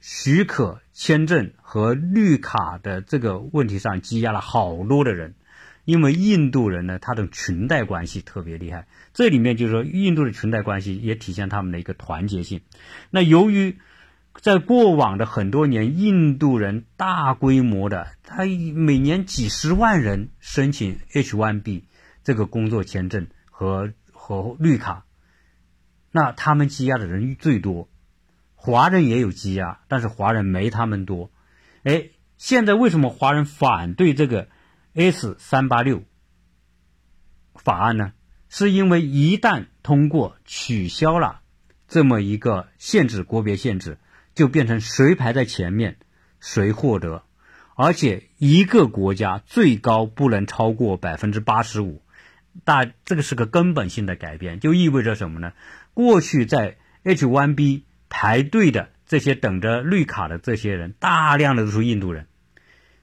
[0.00, 0.80] 许可。
[0.96, 5.34] 签证和绿卡的这个问题上积压了好多的人，
[5.84, 8.86] 因为印度人呢，他的裙带关系特别厉害。
[9.12, 12.62] 这里面就是说，印度的裙带关系也体现他们的一个团结性。
[13.10, 13.78] 那由于
[14.40, 21.82] 在过往的很多年，印度人大规模的，他每年几十万人申请 H1B
[22.24, 25.04] 这个工作签证和和绿卡，
[26.10, 27.88] 那他们积压的人最多，
[28.56, 31.30] 华人也有积压，但是华人没他们多。
[31.84, 34.48] 哎，现在为什么华人反对这个
[34.94, 36.04] S 三八六
[37.56, 38.12] 法案呢？
[38.48, 41.40] 是因为一旦通过取消了
[41.88, 43.98] 这么一个限制，国别限制，
[44.34, 45.96] 就变成谁排在前面，
[46.38, 47.24] 谁获得，
[47.74, 52.02] 而且一个国家最高不能超过百分之八十五，
[52.62, 55.52] 大这个是个根本性的改变，就意味着什么呢？
[55.92, 62.28] 过去在 H1B 排队的这些等着绿卡的这些人，大量的都是印度人，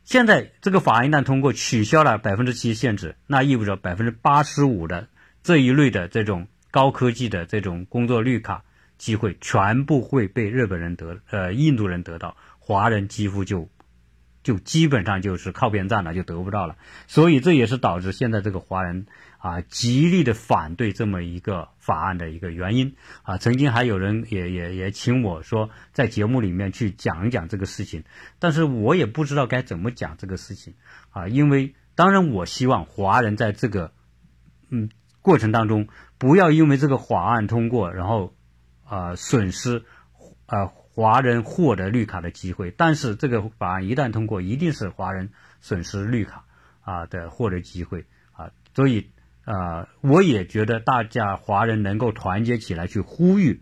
[0.04, 5.08] 现在这个法案一旦通过，取消了百分之七限制，那意味着百分之八十五的。
[5.44, 8.64] 这一类的这种高科技的这种工作绿卡
[8.98, 13.68] 机会，全部会被日本人得呃印度人得到，华人几乎就
[14.44, 16.76] 就基本上就是靠边站了，就得不到了。
[17.08, 19.08] 所以这也是导致现在这个华人
[19.42, 23.38] 啊极力的反对这么一个法案的一个原因啊。
[23.38, 28.04] 曾经还有人也也也请我说在节目里面去讲一讲这个事情，
[28.40, 30.76] 但是我也不知道该怎么讲这个事情
[31.10, 33.92] 啊，因为当然我希望华人在这个
[34.70, 34.90] 嗯。
[35.24, 38.34] 过程当中，不要因为这个法案通过，然后，
[38.84, 39.84] 啊，损失，
[40.48, 42.72] 啊，华人获得绿卡的机会。
[42.76, 46.46] 但是这个法案一旦通过，一定是华人损失绿卡
[46.82, 48.50] 啊的获得机会啊。
[48.74, 49.12] 所以
[49.46, 53.62] 啊，我也觉得大家华人能够团结起来去呼吁，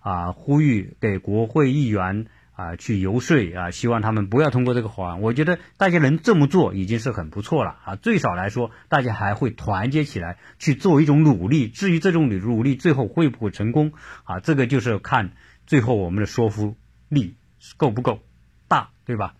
[0.00, 2.26] 啊，呼吁给国会议员。
[2.58, 5.20] 啊，去游说啊，希望他们不要通过这个法案。
[5.20, 7.94] 我觉得大家能这么做已经是很不错了啊。
[7.94, 11.68] 最少来说，大家还会团结起来去做一种努力。
[11.68, 13.92] 至于这种努努力最后会不会成功
[14.24, 15.30] 啊，这个就是看
[15.68, 16.76] 最后我们的说服
[17.08, 17.36] 力
[17.76, 18.18] 够不够
[18.66, 19.36] 大，对吧？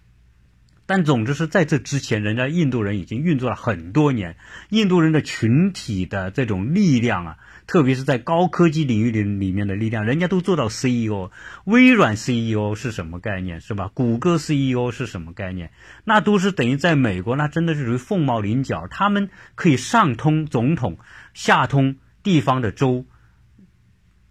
[0.88, 4.37] 但总之是在这之前，人家印度人已经运作了很多年，
[4.70, 11.31] 印度人的群体的这种力量啊，特别是在高科技领域里里面的力量，人家都做到 CEO。
[11.64, 13.90] 微软 CEO 是什么概念，是吧？
[13.92, 15.72] 谷歌 CEO 是什么概念？
[16.05, 18.88] 那都是等于在美国，那真的是属于凤毛麟角。
[18.88, 20.96] 他们可以上通总统，
[21.35, 23.05] 下通地方的州，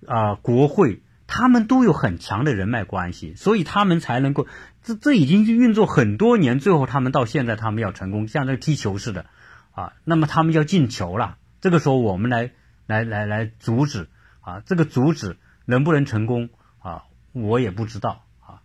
[0.08, 1.04] 啊，国会。
[1.30, 4.48] 他们都有很强的人脉关系，所以他们才能够，
[4.88, 9.26] 这这已经运作很多年，最后他们到现在他们要成功，像那个踢球似的，
[9.72, 12.54] 啊，那么他们要进球了，这个时候我们来
[12.86, 14.08] 来来来阻止，
[14.40, 16.48] 啊，这个阻止能不能成功
[16.80, 18.62] 啊，我也不知道啊，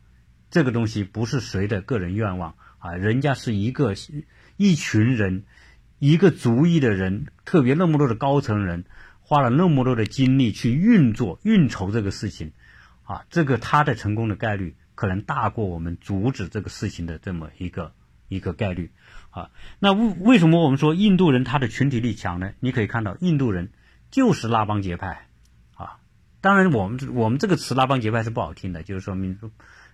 [0.49, 3.95] 这个东西不是谁的个人愿望啊，人家是一个
[4.57, 5.43] 一群人，
[5.99, 8.85] 一个族裔的人，特别那么多的高层人。
[9.25, 12.53] 花了那么多的精力去运作、运筹这个事情，
[13.05, 17.93] 啊，这个他的成功的概率可能大过我们阻止这个事情的这么一个
[18.29, 18.93] 一个概率，
[19.31, 22.53] 啊，那为为什么我们说印度人他的群体力强呢？
[22.61, 23.73] 你可以看到，印度人
[24.13, 25.27] 就是拉帮结派，
[25.75, 25.99] 啊，
[26.41, 29.51] 当然我们我们这个词拉帮结派是不好听的，就是说民族，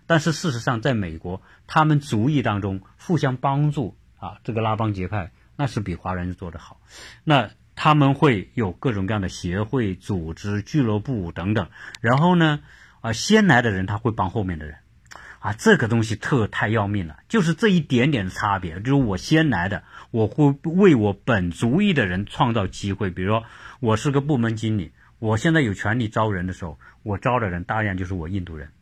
[0.06, 6.82] 但是事实上，在美国，他们族裔当中互相帮助，啊，这个拉帮结派那是比华人做的好，
[7.24, 7.48] 那。
[7.80, 11.68] 他们会有各种各样的协会、组织、俱乐部等等，
[12.00, 12.58] 然后呢，
[13.00, 14.78] 啊，先来的人他会帮后面的人，
[15.40, 23.44] 啊，这个东西特太要命了，就是这一点点的差别，就是我先来的，我会为我本族裔的人创造机会，比如说
[23.80, 28.72] 我是个部门经理，我现在有权利招人的时候，我招的人大量就是我印度人，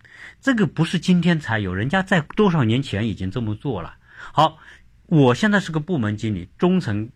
[0.40, 3.96] 这个不是今天才有，人家在多少年前已经这么做了。
[4.32, 4.58] 好，
[5.06, 7.10] 我现在是个部门经理，中层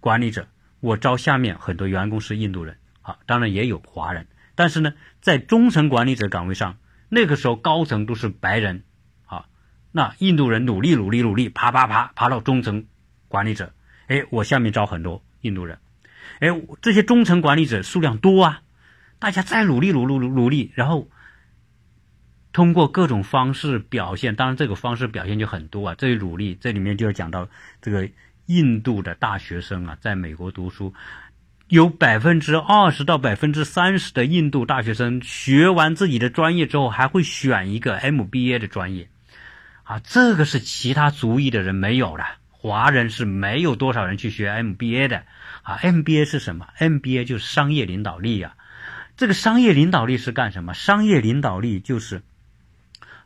[0.00, 0.48] 管理者。
[0.80, 6.78] 我招下面很多员工是印度人，啊，当然也有华人，但是呢，在中层管理者岗位上，
[7.08, 8.84] 那个时候高层都是白人，
[9.26, 9.46] 啊，
[9.92, 12.86] 那印度人努力努力努力，爬爬爬爬到中层
[13.28, 13.72] 管理者，
[14.06, 15.78] 哎，我下面招很多印度人，
[16.40, 16.48] 哎，
[16.82, 18.62] 这些中层管理者数量多啊，
[19.18, 21.08] 大家再努力努力努努力，然后
[22.52, 27.48] 通过各种方式表现，当然这个方式表现就很多啊，这一努力这里面就要讲到
[27.80, 28.08] 这个。
[28.50, 30.94] 印度的大学生啊，在美国读书，
[31.68, 39.10] 有百分之二十到百分之三十的印度大学生学完自己的专业之后，还会选一个 MBA 的专业，
[39.84, 45.24] 啊，这个是其他族裔的人没有的，华人是没有多少人去学 MBA 的，
[45.62, 48.54] 啊，MBA 是什么？MBA 就是商业领导力呀，
[49.18, 50.72] 这个商业领导力是干什么？
[50.72, 52.22] 商业领导力就是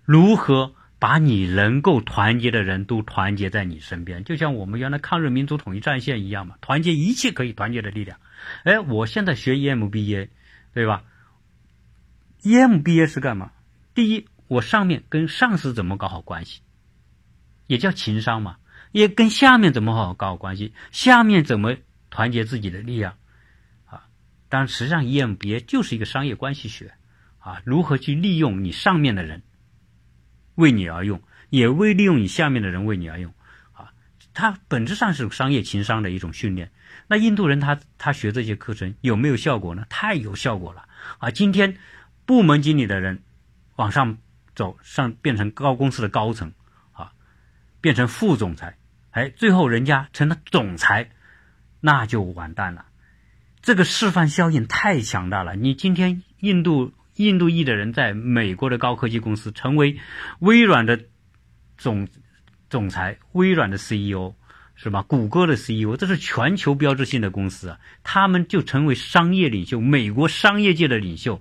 [0.04, 0.74] 如何。
[1.02, 8.20] 把你能够团结的人都团结在你身边，就像我们原来抗日民族统一战线一样嘛，团结一切可以团结的力量。
[8.62, 10.28] 哎，我现在学 EMBA，
[10.72, 11.02] 对吧
[12.44, 13.50] ？EMBA 是干嘛？
[13.94, 16.60] 第一，我上面跟上司怎么搞好关系，
[17.66, 18.58] 也叫情商嘛。
[18.92, 21.74] 也跟下面怎么好好搞好关系，下面怎么
[22.10, 23.14] 团结自己的力量
[23.86, 24.04] 啊？
[24.48, 26.92] 但实际上 EMBA 就是一个商业关系学，
[27.40, 29.42] 啊，如何去利用你上面的人
[30.54, 33.32] 为你而用，也为利用你下面的人为你而用，
[33.72, 33.92] 啊，
[34.34, 36.70] 它本质上是商业情商的一种训练。
[37.08, 39.86] 那印度人他他学这些课程有没有效果呢？
[39.88, 40.88] 太有效果了
[41.18, 41.30] 啊！
[41.30, 41.76] 今天
[42.26, 43.22] 部门经理的人
[43.76, 44.18] 往上
[44.54, 46.52] 走上变成高公司的高层
[46.92, 47.12] 啊，
[47.80, 48.76] 变成副总裁，
[49.10, 51.10] 哎，最后人家成了总裁，
[51.80, 52.86] 那就完蛋了。
[53.62, 55.56] 这个示范效应太强大了。
[55.56, 59.96] 你今天印度印度裔的人在美国的高科技公司成为
[60.40, 60.98] 微软的
[61.76, 62.06] 总
[62.70, 64.34] 总裁，微软的 CEO。
[64.74, 65.02] 是吧？
[65.02, 71.40] 谷歌的 CEO，这是全球标志性的公司啊，他们就成为商业领袖，美国商业界的领袖，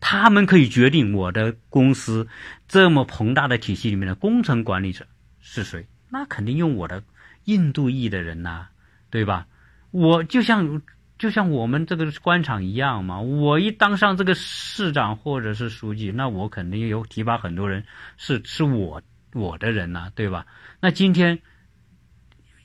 [0.00, 2.26] 他们可以决定我的公司
[2.66, 5.06] 这么庞大的体系里面的工程管理者
[5.40, 7.02] 是谁，那肯定用我的
[7.44, 8.68] 印度裔的人呐，
[9.10, 9.46] 对吧？
[9.90, 10.80] 我就像
[11.18, 17.84] 就像我们这个官场一样嘛，我一当上这个市长或者是书记，那我肯定有提拔很多人，
[18.16, 19.02] 是是我
[19.34, 20.46] 我的人呐，对吧？
[20.80, 21.40] 那今天。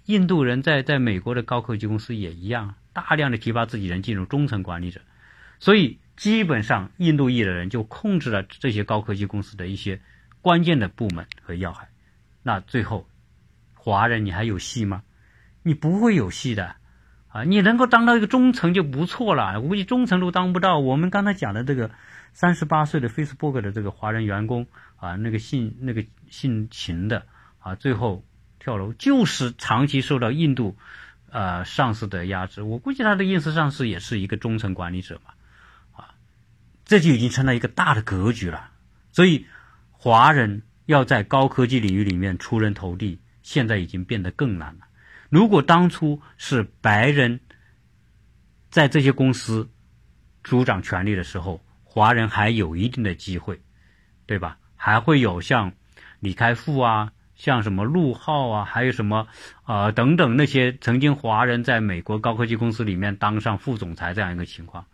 [0.05, 4.99] 印度人在在美国的高科技公司也一样，大量的提拔自己人进入中层管理者，
[5.59, 10.01] 所以基本上印度裔的人就控制了这些高科技公司的一些
[10.41, 11.87] 关键的部门和要害。
[12.41, 13.07] 那最后，
[13.75, 15.03] 华人你还有戏吗？
[15.61, 16.75] 你不会有戏的
[17.33, 17.43] 啊！
[17.43, 20.79] 你能够当到一个中层就不错了，我估计中层都当不到。
[20.79, 21.91] 我们刚才讲的这个
[22.31, 27.25] 三十八岁的 Facebook 的这个华人员工啊，那个姓那个姓秦的
[27.59, 28.23] 啊，最后。
[28.59, 30.77] 跳楼就是长期受到印度，
[31.29, 32.61] 呃上司的压制。
[32.61, 35.33] 我估计他的印司上司也是一个中层管理者嘛，
[35.91, 36.15] 啊，
[36.85, 38.69] 这就已经成了一个大的格局了。
[39.11, 39.47] 所以，
[39.91, 44.82] 华人要在高科技领域里面出人头地，现在已经变得更难了。
[45.33, 47.39] 如果当初是白人
[48.69, 49.67] 在这些公司
[50.43, 53.59] 主掌权力的时候，华人还有一定的机会，
[54.27, 54.59] 对吧？
[54.75, 55.73] 还会有像
[56.19, 57.13] 李开复啊。
[57.33, 59.27] 像什么陆浩啊，还有什么，
[59.65, 64.85] 呃等等那些曾经华人在美国高科技公司里面当上副总裁这样一个情况，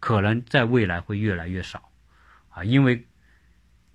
[0.00, 1.88] 可能在未来会越来越少，
[2.48, 3.06] 啊，因为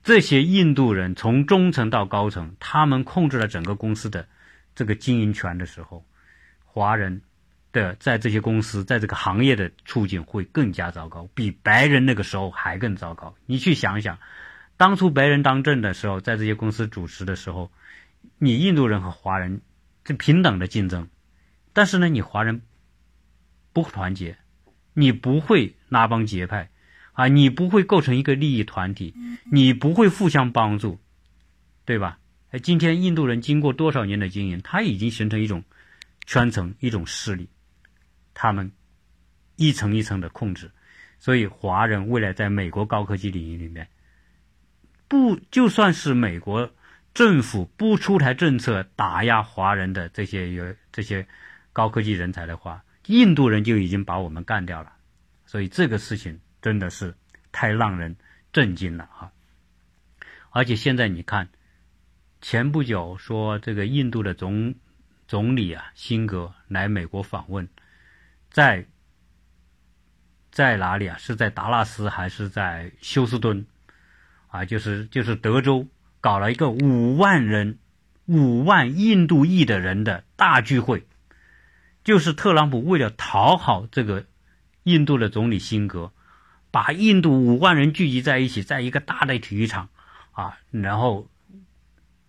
[0.01, 4.29] 这些印度人从中层到高层，他们控制了整个公司的
[4.75, 6.05] 这个经营权的时候，
[6.65, 7.21] 华人
[7.71, 13.35] 的在这些公司在这个行业的处境会更加糟糕，比白人那个时候还更糟糕。
[13.45, 14.17] 你去想想。
[14.75, 17.71] 当初白人当政的时候，在这些公司主持的时候，
[18.39, 19.61] 你印度人和华人
[20.03, 21.07] 是平等的竞争，
[21.73, 22.63] 但是呢，你华人
[23.71, 24.35] 不团结，
[24.93, 26.71] 你不会拉帮结派，
[27.13, 29.13] 啊，你不会构成一个利益团体，
[29.51, 30.99] 你不会互相帮助，
[31.85, 32.17] 对吧？
[32.53, 35.63] 哎，今天印度人经过多少年的经营，他已经形成一种
[36.27, 37.49] 圈层、一种势力，
[38.35, 38.71] 他们
[39.55, 40.69] 一层一层的控制，
[41.17, 43.87] 所以华人未来在美国高科技领域里面。
[45.07, 46.71] 不，就算是美国
[47.15, 51.25] 政府不出台政策打压华人的这些有这些
[51.71, 54.93] 高科技人才的话，印度人就已经把我们干掉了。
[55.47, 57.15] 所以这个事情真的是
[57.51, 58.15] 太让人
[58.51, 59.31] 震惊了啊！
[60.51, 61.49] 而且现在你看，
[62.43, 64.75] 前不久说这个印度的总
[65.29, 67.69] 总理啊辛格来美国访问，
[68.51, 68.85] 在
[70.51, 71.17] 在哪里啊？
[71.17, 73.65] 是在达拉斯还是在休斯敦？
[74.47, 75.87] 啊，就是就是德州
[76.19, 77.79] 搞了一个五万人、
[78.25, 81.07] 五万印度裔的人的大聚会，
[82.03, 84.25] 就是特朗普为了讨好这个
[84.83, 86.11] 印度的总理辛格，
[86.71, 89.87] 把印度五万人聚集在一起，在一个大的体育场
[90.33, 91.29] 啊，然后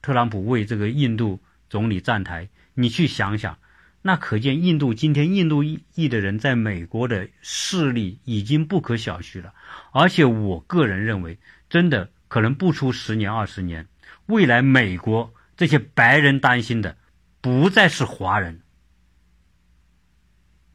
[0.04, 1.40] 特朗普为这个印度
[1.70, 2.50] 总理站台。
[2.74, 3.56] 你去想想，
[4.02, 9.54] 那可见印度今天印度裔的人在美国的势力已经不可小觑了。
[9.92, 11.38] 而且我个人认为，
[11.70, 12.10] 真的。
[12.26, 13.86] 可能不出十年二十年，
[14.26, 16.96] 未来美国这些白人担心的
[17.40, 18.60] 不再是华人，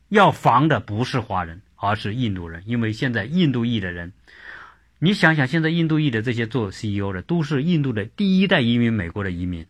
[0.08, 2.64] 要防的不是华人，而是印度人。
[2.66, 4.14] 因为现在印度裔的人，
[5.02, 9.66] 你想想，现在印度裔的这些做 CEO 的都是印度的第一代移民美国的移民，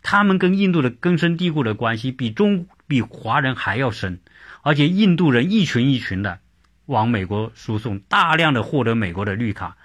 [0.00, 4.20] 他们跟印度的根深蒂固的关系比中比华人还要深，
[4.62, 6.38] 而且印度人一群一群的
[6.86, 9.76] 往美国输送，大量的获得美国的绿卡。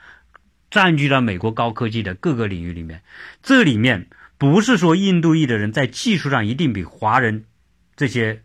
[0.69, 3.01] 占据了美国高科技的各个领域里面，
[3.41, 4.07] 这里面
[4.38, 7.45] 不是说印度裔的人在技术上一定比华人
[7.95, 8.43] 这些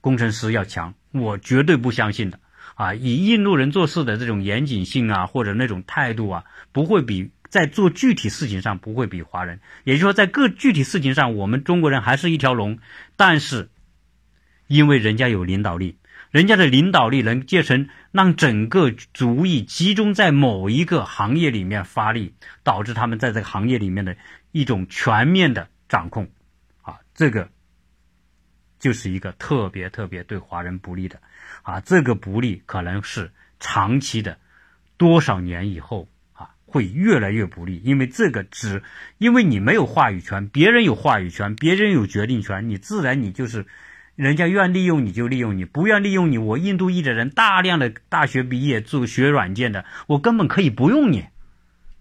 [0.00, 2.40] 工程师要强，我绝对不相信的
[2.74, 2.94] 啊！
[2.94, 9.60] 以印度人做事的这种严谨性啊，或者那种态度啊，不会比在做具体事情上不会比华人。
[9.84, 12.78] 也就是说，在各具体事情上，我们中国人还是一条龙，
[13.16, 13.70] 但是
[14.66, 15.98] 因为人家有领导力，
[16.30, 24.16] 人家的领导力能建成，让整个族裔集中在某一个行业里面发力，导致他们在这个行业里面的
[24.52, 26.30] 一种全面的掌控，
[26.82, 27.48] 啊，这个
[28.78, 31.20] 就是一个特别特别对华人不利的，
[31.68, 34.38] 啊，这个不利可能是长期的，
[34.96, 38.82] 多少年以后啊会越来越不利，因为这个只
[39.18, 43.66] 因为你没有话语权，别人有话语权，别人有决定权，你自然你就是。
[44.16, 51.26] 人家愿利用你就利用你，不愿利用你，我印度裔的人大量的大学毕业做学软件的，我根本可以不用你。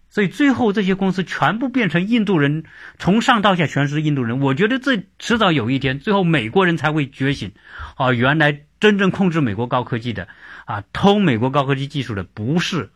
[0.10, 2.64] 所以最后这些公司全部变成印度人，
[2.98, 4.40] 从上到下全是印度人。
[4.40, 7.52] 我觉得这迟早有一天，最后美国人才会觉醒。
[7.98, 10.28] 啊，原来真正控制美国高科技的，
[10.66, 12.90] 啊，偷美国高科技技术的不是，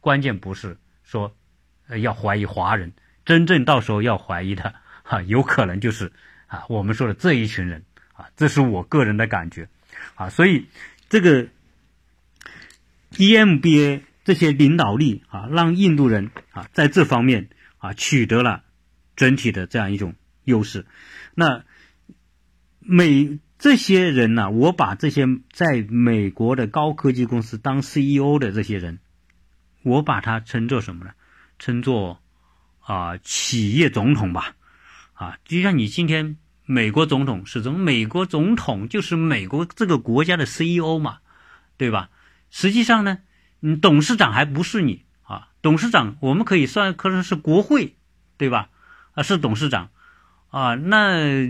[0.00, 1.34] 关键不是说
[2.00, 2.92] 要怀疑华人，
[3.24, 6.12] 真正到时候要怀疑的，哈，有可能就是
[6.46, 7.84] 啊我们说的这一群人。
[8.16, 9.68] 啊，这是我个人的感觉，
[10.14, 10.68] 啊，所以
[11.10, 11.48] 这个
[13.10, 18.64] EMBA 这些领导力啊，让印度人啊在这方面啊取得了
[19.16, 20.86] 整体的这样一种优势。
[21.34, 21.64] 那
[22.78, 28.98] 美这些人呢，我把这些在美国的高科技公司当 CEO 的这些人，
[29.82, 31.12] 我把它称作什么呢？
[31.58, 32.20] 称作
[32.80, 34.56] 啊企业总统吧，
[35.14, 36.36] 啊，就像你今天。
[36.68, 41.18] 美国总统是从美国总统就是美国这个国家的 CEO 嘛，
[41.76, 42.10] 对吧？
[42.50, 43.18] 实际上呢，
[43.60, 47.94] 你，董事长还不是你啊，董事长我们可以算可能是国会，
[48.36, 48.68] 对吧？
[49.14, 49.90] 啊，是董事长
[50.50, 51.46] 啊，那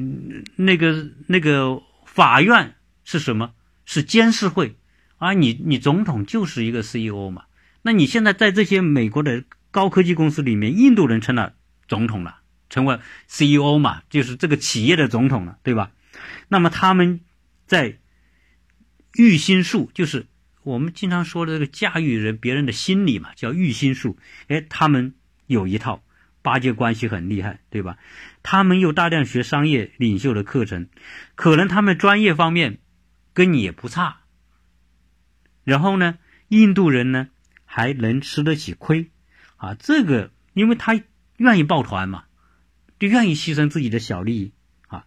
[0.56, 1.80] 那个那个
[2.16, 3.52] 法院是什么？
[3.84, 4.76] 是监事会
[5.18, 7.44] 啊，你你总统就是一个 CEO 嘛？
[7.82, 11.52] 那你现在在这些美国的高科技公司里面，印度人成了
[11.86, 12.40] 总统了。
[12.68, 12.98] 成为
[13.28, 15.92] CEO 嘛，就是这个企业的总统了，对吧？
[16.48, 17.20] 那么他们
[17.66, 17.98] 在
[19.12, 20.26] 育心术，就是
[20.64, 24.16] 我们经常说的这个驾驭人别人的心理嘛，叫育心术。
[24.48, 25.14] 哎，他们
[25.46, 26.02] 有一套
[26.42, 27.98] 八结关系很厉害，对吧？
[28.48, 30.88] 他们又大量学商业领袖的课程，
[31.34, 32.78] 可能他们专业方面
[33.34, 34.20] 跟你也不差。
[35.64, 37.26] 然后呢，印度人呢
[37.64, 39.10] 还能吃得起亏
[39.56, 41.00] 啊，这个因为他
[41.38, 42.22] 愿意抱团嘛。
[43.00, 44.52] 就愿意牺牲自己的小利益
[44.86, 45.06] 啊，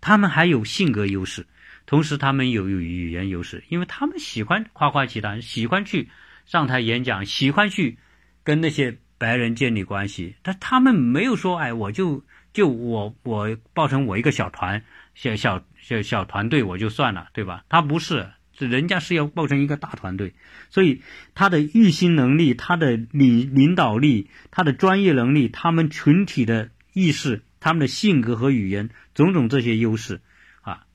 [0.00, 1.46] 他们还有性格优势，
[1.86, 6.10] 同时他们有有语言优势，因为他们喜欢夸夸其谈，喜欢去
[6.44, 7.98] 上台演讲，喜欢去
[8.42, 10.34] 跟那些白人建立关系。
[10.42, 14.84] 但他们没有说，哎，我就就我我抱成我一个小团
[15.14, 17.64] 小小小小团队我就算了，对吧？
[17.68, 20.34] 他不是，人家是要抱成一个大团队，
[20.70, 21.02] 所以
[21.34, 26.70] 他的育心能力、他的领领导力、他的专业能力、他们群体的。
[26.92, 30.20] 意识，他们的性格和语言，种种这些优势，
[30.62, 30.86] 啊，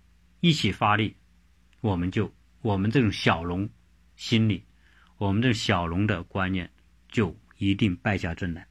[0.42, 1.16] 一起发力，
[1.80, 3.70] 我们就我们这种小龙
[4.18, 4.66] 心理，
[5.18, 6.70] 我们这种小龙的观念，
[7.10, 8.68] 就一定败下阵来。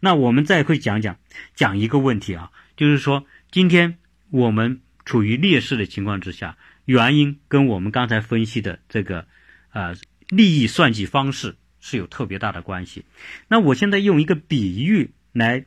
[0.00, 1.16] 那我们再会讲讲
[1.54, 3.98] 讲一个问题啊，就是说今天
[4.30, 9.26] 我们处于劣势的情况之下，原因跟我们刚才分析的这个
[9.70, 9.92] 啊
[10.28, 13.04] 利益算计方式是有特别大的关系。
[13.48, 15.64] 那我现在用一个比喻来。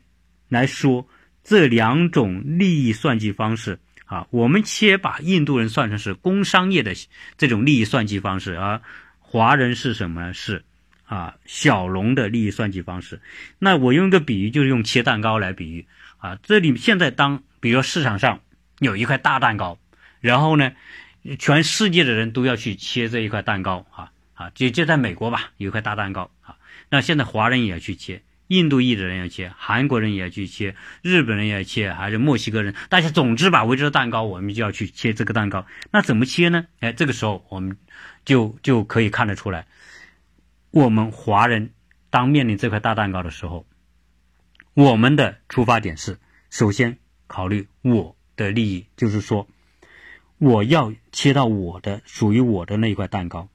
[0.51, 1.07] 来说
[1.45, 6.93] 这两种利益算计方式啊，我们且把印度人算成是工商业的
[7.38, 8.82] 这种利益算计方式，而
[9.19, 10.34] 华人是什么呢？
[10.34, 10.65] 是
[11.12, 13.20] 啊小龙的利益算计方式。
[13.59, 15.86] 那我用一个比喻，就是用切蛋糕来比喻
[16.20, 16.38] 啊。
[16.41, 18.39] 这里现在当比如说市场上
[18.80, 19.78] 有一块大蛋糕，
[20.22, 20.72] 然后呢，
[21.38, 26.55] 全世界的人都要去切这一块蛋糕啊啊，就就在美国吧，有一块大蛋糕啊，
[26.89, 28.22] 那现在华人也要去切。
[28.47, 32.76] 印度裔的人要切，韩国人也要去切，日本人也要切，还是墨西哥人？
[32.89, 35.66] 大家总之吧，围着蛋糕，我们就要去切这个蛋糕。
[35.91, 36.66] 那怎么切呢？
[36.82, 37.78] 哎，这个时候我们
[38.26, 39.66] 就就可以看得出来，
[40.72, 41.74] 我们华人
[42.09, 43.67] 当面临这块大蛋糕的时候，
[44.74, 46.17] 我们的出发点是
[46.49, 46.97] 首先
[47.28, 49.47] 考虑我的利益，就是说
[50.38, 53.49] 我要切到我的属于我的那一块蛋糕，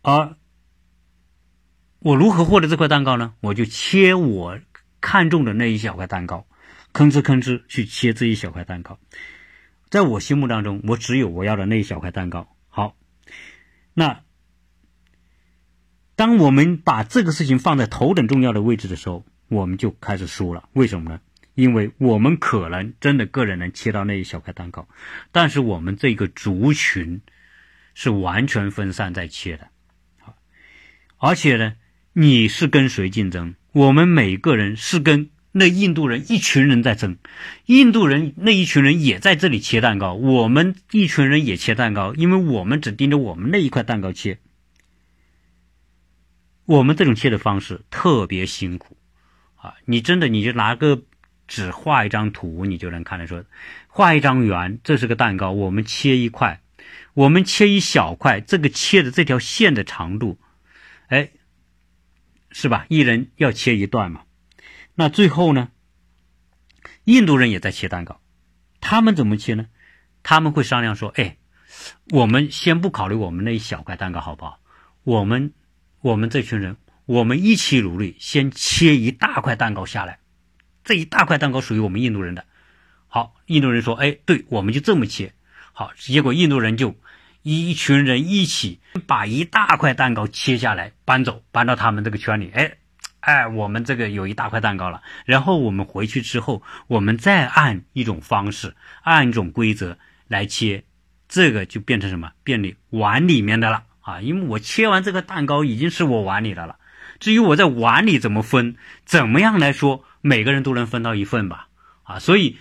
[0.00, 0.36] 而。
[2.04, 3.34] 我如何获得这块蛋糕呢？
[3.38, 4.58] 我就切我
[5.00, 6.48] 看中的那一小块蛋糕，
[6.92, 8.98] 吭哧吭哧去切这一小块蛋糕。
[9.88, 12.48] 在我心目当中，我只有我要的那一小块蛋糕。
[12.68, 12.96] 好，
[13.94, 14.24] 那
[16.22, 20.68] 当我们把这个事情放在头等重要的位置的时候，我们就开始输了。
[20.72, 21.18] 为什么呢？
[21.56, 24.86] 因为我们可能真的个人能切到那一小块蛋糕，
[25.32, 27.22] 但是我们这个族群
[27.94, 29.66] 是完全分散在切的，
[31.18, 31.72] 而且呢。
[32.12, 33.54] 你是跟谁竞争？
[33.72, 37.16] 我们每个人是跟那印度人一群人在争，
[37.66, 44.38] 印度人那一群人也在这里切蛋糕，我们一群人也切蛋糕，因为我们只盯着我们那一块蛋糕切。
[46.64, 48.96] 我们这种切的方式特别辛苦
[49.56, 49.74] 啊！
[49.84, 51.02] 你真的你就拿个
[51.48, 53.44] 纸画一张图，你就能看得出，
[53.88, 56.62] 画一张圆，这是个蛋糕，我们切一块，
[57.14, 60.38] 我们切一小块，这个切的这条线的长度，
[61.08, 61.30] 哎，
[62.52, 62.86] 是吧？
[62.88, 64.22] 一人要切一段嘛。
[64.94, 65.70] 那最后呢？
[67.04, 68.20] 印度人也在切蛋糕，
[68.80, 69.66] 他们怎么切呢？
[70.22, 71.38] 他们会商量说：“哎，
[72.10, 74.60] 我们先不考虑我们那一小块蛋糕好不好？
[75.02, 75.52] 我们。”
[76.02, 76.76] 我们这群人，
[77.06, 80.18] 我们一起努力，先切一大块蛋糕下来。
[80.82, 82.44] 这一大块蛋糕属于我们印度人的。
[83.06, 85.32] 好，印度人说：“哎，对，我们就这么切。”
[85.72, 86.96] 好，结果印度人就
[87.42, 92.50] 一群人一起把一大块蛋糕切下来，搬走，搬到他们这个圈里。
[92.52, 92.78] 哎，
[93.20, 95.02] 哎，我们这个有一大块蛋糕了。
[95.24, 99.96] 然后我们回去之后，我们再按一种方式，按一种规则
[100.26, 100.82] 来切，
[101.28, 102.32] 这个就变成什么？
[102.42, 103.84] 变成碗里面的了。
[104.02, 106.76] 啊，因为我切完这个蛋糕已经是我碗里的了，
[107.18, 111.68] 至于我在碗里怎么分，怎么样来说，每个人都能分到一份吧？
[112.02, 112.58] 啊，所以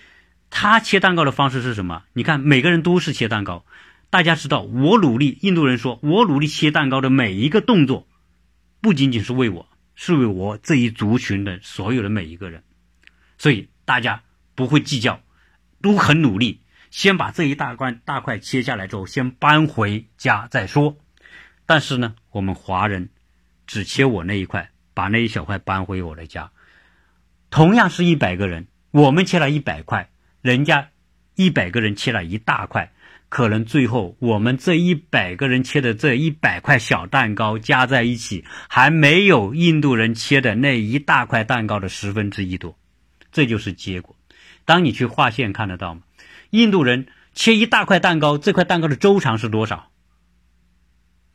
[0.49, 2.03] 他切蛋糕的方式是什么？
[2.13, 3.65] 你看，每个人都是切蛋糕，
[4.09, 8.07] 大家知道，我努力，印度人说我努力切蛋糕的每一个动作，
[8.79, 12.63] 不仅仅是为我，是为我这一族群的所有的每一个人，
[13.39, 14.21] 所以大家
[14.53, 15.21] 不会计较，
[15.81, 16.61] 都很努力，
[16.91, 20.97] 先把这一大块大块切下来之后，先搬回家再说。
[21.71, 23.07] 但是呢，我们华人
[23.65, 26.51] 只切我那一块，把那一小块搬回我的家。
[27.49, 30.09] 同样是一百个人，我们切了一百块，
[30.41, 30.89] 人家
[31.35, 32.91] 一百个人切了一大块，
[33.29, 42.77] 可能最后我们这一百个人切的这一百块小蛋糕加在一起，还没有印度人切的那一大块蛋糕的十分之一多。
[43.31, 44.17] 这就是结果。
[44.65, 46.01] 当你去画线看得到吗？
[46.49, 49.89] 印度人切一大块蛋糕，这块蛋糕的周长是多少？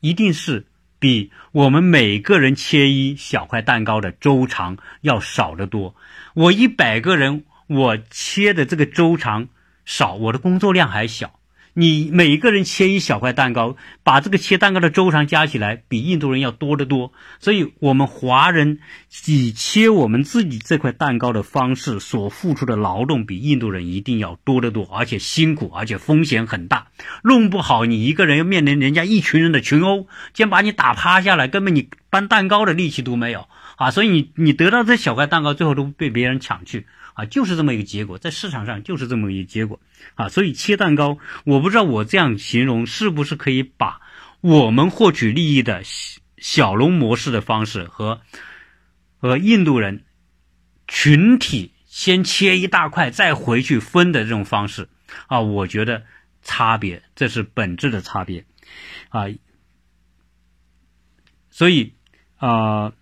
[0.07, 0.67] 一定是
[1.01, 5.97] 比我们每个人切一小块蛋糕的周长要少得多。
[6.35, 9.49] 我一百个人，我切的这个周长
[9.85, 11.36] 少，我的工作量还小。
[11.79, 17.13] 你每个人切一小块蛋糕，把这个切蛋糕的周长加起来，比印度人要多得多。
[17.39, 18.79] 所以，我们华人
[19.27, 26.87] 以切我们自己这块蛋糕的方式所付出的劳动，比印度人一定要多得多，而且辛苦，而且风险很大。
[27.23, 33.91] 弄不好，你一个人要面临人家一群人的群殴，先把你打趴下来，根本你搬蛋糕的力气都没有啊！
[33.91, 36.87] 所以，你你得到这小块蛋糕，最后都被别人抢去。
[37.17, 39.81] 啊，就是这么一个结果，在市场上就是这么一个结果
[40.17, 44.03] 啊，所以切蛋糕，我不知道我这样形容是不是可以把
[44.43, 45.81] 我们获取利益的
[46.37, 48.21] 小龙模式的方式和
[49.17, 50.05] 和印度人
[50.87, 54.91] 群体先切一大块再回去分的这种方式
[55.27, 56.05] 啊，我觉得
[56.43, 58.45] 差别这是本质的差别
[59.09, 59.25] 啊，
[61.49, 61.95] 所以
[62.37, 62.93] 啊，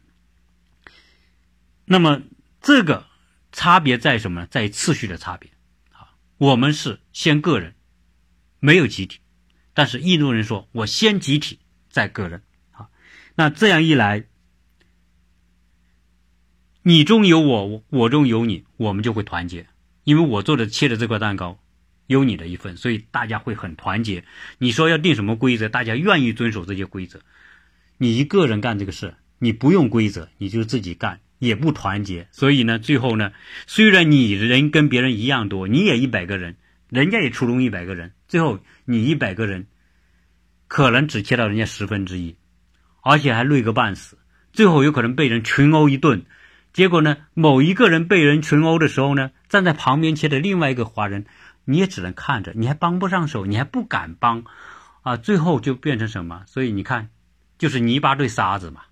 [1.84, 2.22] 那么
[2.60, 3.12] 这个。
[3.55, 4.48] 差别在什么呢？
[4.50, 5.48] 在次序的差别
[5.92, 6.18] 啊！
[6.38, 7.76] 我们是先个人，
[8.59, 9.20] 没有集体，
[9.72, 12.42] 但是印度人说我先集体再个人
[12.72, 12.88] 啊。
[13.36, 14.24] 那这样一来，
[16.82, 19.68] 你中有我，我中有你，我们就会团结，
[20.02, 21.61] 因为我做的切的这块蛋糕
[22.09, 24.24] 有你的一份，所以大家会很团结。
[24.59, 27.20] 你说要定什么规则，大家愿意遵守这些规则。
[27.98, 31.20] 你一个人干这个事，你不用规则，你就自己干。
[31.45, 33.32] 也不团结，所以呢，最后呢，
[33.66, 36.57] 虽然你人跟别人一样多，你也一百个人，
[36.88, 39.66] 人家也出动一百个人，最后你一百个人，
[40.68, 42.36] 可能只切到人家十分之一，
[43.03, 44.18] 而且还累个半死，
[44.53, 46.24] 最后有可能被人群殴一顿，
[46.72, 51.26] 结果呢，某一个人被人群殴的时候呢，站在旁边切的另外一个华人，
[51.64, 54.45] 你也只能看着，你还帮不上手，你还不敢帮，
[55.03, 56.42] 啊，最后就变成什么？
[56.47, 57.11] 所以你看，
[57.59, 58.82] 就是泥巴对沙子嘛，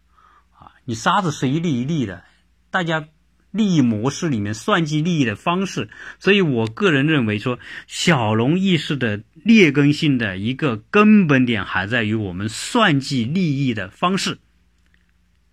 [0.58, 2.24] 啊，你沙子是一粒一粒的。
[2.72, 3.06] 大家
[3.50, 14.38] 利益模式里面算计利益的方式，所以我个人认为说，小农意识的劣根性的一个根本点还在于我们算计利益的方式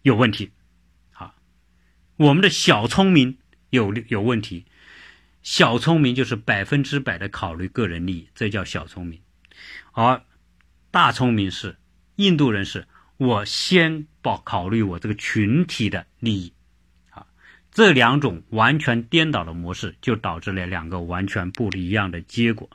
[0.02, 0.52] 有问题。
[1.12, 1.36] 好，
[2.16, 3.38] 我们的小聪明
[3.70, 4.64] 有有问题，
[5.44, 9.20] 小聪明就是百分之百的考虑个人利益，这叫小聪明，
[9.92, 10.24] 而
[10.90, 11.76] 大聪明是
[12.16, 16.54] 印度人是，我先保考虑我这个群体的利益。
[17.80, 22.70] 这两种完全颠倒的模式，就导致了两个完全不一样的结果，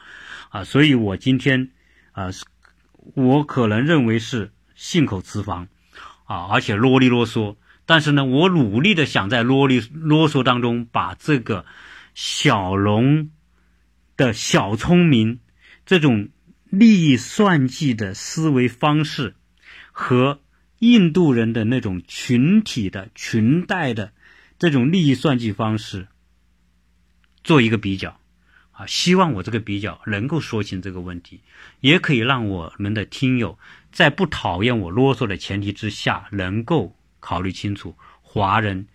[0.49, 1.73] 啊，所以我今天，
[2.13, 2.31] 啊，
[3.13, 5.69] 我可能认为是信口雌黄，
[6.25, 11.67] 啊，而且啰里啰嗦，但是呢，我努力的想在啰里啰嗦当中把这个
[12.15, 13.29] 小龙
[14.17, 15.41] 的小聪明
[15.85, 16.31] 这种
[16.71, 19.35] 利益算计的思维方式
[19.93, 20.41] 和
[20.79, 24.14] 印度人的那种群体的群带的
[24.65, 26.09] 这种利益算计方式
[27.43, 28.19] 做一个比较。
[28.73, 31.43] 啊，希望我这个比较能够说清这个问题，
[31.81, 33.59] 也可以让我们的听友
[33.93, 38.89] 在不讨厌我啰嗦的前提之下，能够考虑清楚华人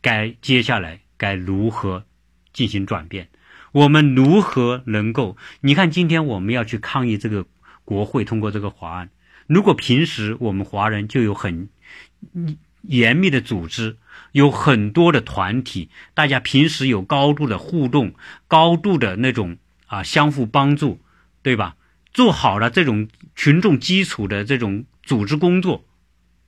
[0.00, 2.04] 该接下来该如何
[2.52, 3.28] 进行转变。
[3.72, 5.36] 我们如何能够？
[5.60, 7.44] 你看，今天我们要去抗议这个
[7.84, 9.10] 国会通过这个法案，
[9.48, 11.68] 如果平时我们华人就有很
[12.80, 13.98] 严密的组织。
[14.36, 18.12] 有很多的团体，大家平时有高度的互动，
[18.48, 19.56] 高度的那种
[19.86, 21.00] 啊相互帮助，
[21.40, 21.74] 对吧？
[22.12, 25.86] 做好了这种群众基础的这种组织工作，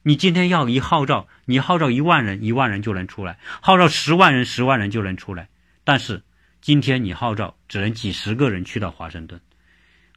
[0.02, 5.48] 你今天要一号召，你号召一万人，一万人就能出来；号召十万人，十万人就能出来。
[5.82, 6.22] 但是
[6.60, 9.40] 今天你号召只能几十个人去到华盛顿，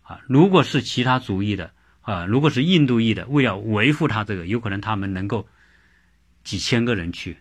[0.02, 5.48] 啊，如果是其他族裔的啊，如果是印度裔的，为了维护他这个，有可能他们能够
[6.44, 7.38] 几千个人去。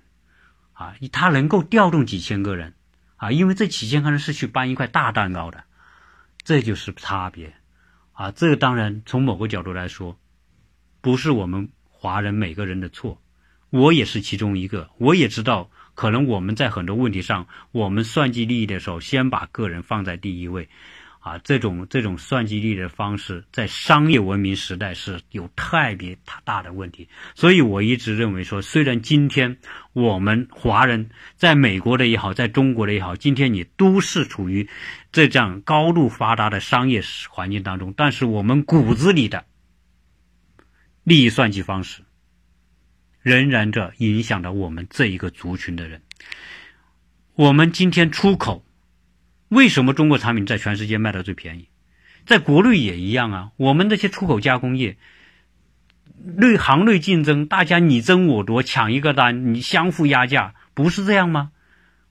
[0.81, 2.73] 啊，他能够调动几千个人，
[3.17, 5.65] 啊，因为这几千个人是去搬一块大蛋糕的，
[6.43, 7.53] 这就是差别，
[8.13, 10.19] 啊，这当然从某个角度来说，
[11.03, 13.21] 不是我们华人每个人的错，
[13.69, 20.71] 我也是其中一个，我也知道，可能我们在很多问题上，我们算计利益的时候，先把个人放在第一位。
[21.21, 27.11] 啊，这种这种算计力的方式，在商业文明时代是有特别大的问题。
[27.35, 29.59] 所以我一直认为说，虽然今天
[29.93, 34.67] 我们华人在美国的也好，在中国的也好，今天你都是处于
[35.13, 39.45] 这样高度发达的商业环境当中，但是我们骨子里的
[41.05, 42.03] 利益算计方式，
[43.21, 46.01] 仍然着影响着我们这一个族群的人。
[47.35, 48.65] 我们今天出口。
[49.51, 51.67] 为什么中国产品在全世界卖的最便宜？
[52.25, 53.51] 在国内也一样啊。
[53.57, 54.97] 我们这些出口加工业，
[56.37, 61.51] 内行内竞争，大家你争我夺，抢一个单，你相互压价，不是这样吗？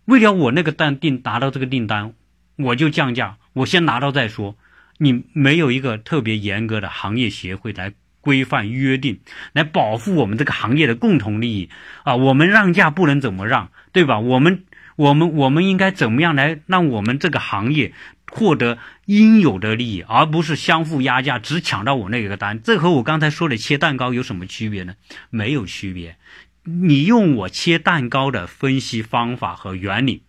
[0.04, 2.14] 为了我那个单订达到这个订单，
[2.58, 4.58] 我就降价，我先拿到再说。
[4.98, 9.22] 你没有一个特别严格的行业协会来规范约定，
[9.54, 11.70] 来保护我们这个行业的共同利益
[12.04, 12.18] 啊！
[12.18, 14.20] 我们让价不能怎么让，对吧？
[14.20, 14.66] 我们。
[15.00, 17.94] 我们我们应该怎么样来让我们这个行业
[18.30, 22.62] 获得应有的利益，而不是相互压价，只抢到我那个单？
[22.62, 24.96] 这和我刚才说的切蛋糕有什么区别呢？
[25.30, 26.18] 没有区别。
[26.66, 30.24] 你用我切蛋糕的分析方法和原理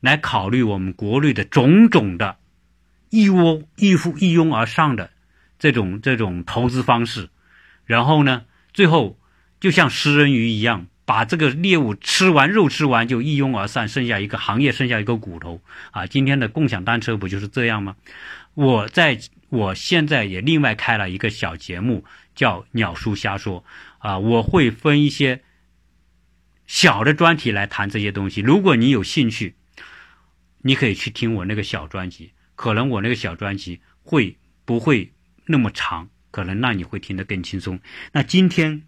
[0.00, 2.38] 来考虑我们国内的种种的
[3.10, 5.10] 一窝一呼一拥而上的
[5.58, 7.28] 这种这种投资方式，
[7.84, 9.18] 然后呢，最后
[9.60, 10.86] 就像食人鱼一样。
[11.06, 16.06] 把这个猎物吃完，肉吃完就一拥而散，剩下一个行业，剩下一个骨头啊！
[16.06, 17.96] 今天的共享单车不就是这样吗？
[18.54, 23.62] 我在我现在也另外开了一个小节目，叫《鸟叔瞎说》
[23.98, 25.42] 啊，我会分一些
[26.66, 28.40] 小的专题来谈这些东西。
[28.40, 29.56] 如果你有兴趣，
[30.62, 35.12] 你可以去听我那个小专辑，可能我那个小专辑会不会
[35.46, 36.08] 那么长？
[36.30, 37.78] 可能让你会听得更轻松。
[38.12, 38.84] 那今天。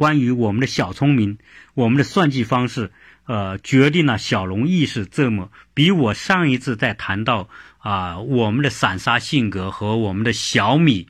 [0.00, 1.36] 关于我们的小聪明，
[1.74, 2.90] 我们的算计方式，
[3.26, 11.08] 呃，决定了小龙意识这么比我上一次在谈到啊我们的散沙性格和我们的小米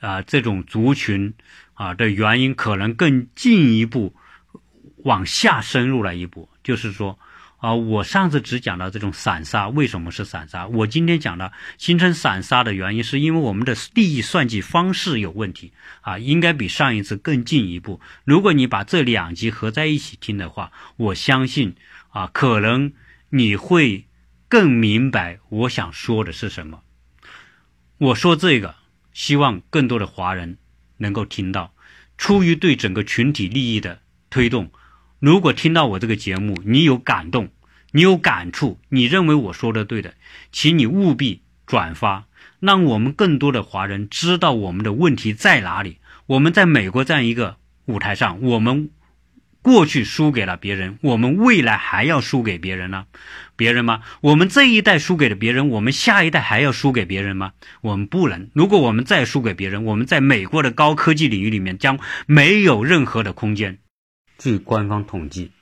[0.00, 1.34] 啊这种族群
[1.74, 4.14] 啊的原因，可能更进一步
[5.04, 7.18] 往下深入了一步，就是说。
[7.60, 18.00] 啊，我上次只讲到这种散沙为什么是散沙，我今天讲的形成散沙的原因，是因为我们的利益算计方式有问题啊，应该比上一次更进一步。
[18.24, 21.76] 如果你把这两集合在一起听的话，我相信
[22.08, 22.92] 啊，可能
[23.28, 24.06] 你会
[24.48, 26.80] 更明白我想说的是什么。
[27.98, 28.74] 我说这个，
[29.12, 30.56] 希望更多的华人
[30.96, 31.74] 能够听到，
[32.16, 34.00] 出于对整个群体利益的
[34.30, 34.70] 推动。
[35.20, 37.50] 如果听到我这个节目，你有感动，
[37.92, 40.14] 你有感触，你认为我说的对的，
[40.50, 42.24] 请你务必转发，
[42.58, 45.98] 让我们更多的华人知道我们的问题在哪里。
[46.24, 48.88] 我们在美国这样一个舞台上，我们
[49.60, 53.04] 过去输给了别人，我们未来还要输给别人呢？
[53.56, 54.00] 别人吗？
[54.22, 57.52] 我们这一代输给了别人，我们下一代还要输给别人吗？
[57.82, 58.48] 我们不能。
[58.54, 63.80] 如果我们再输给别人，我们在美国的高科技领域里面将没有任何的空间。
[64.40, 65.52] 据官方统计，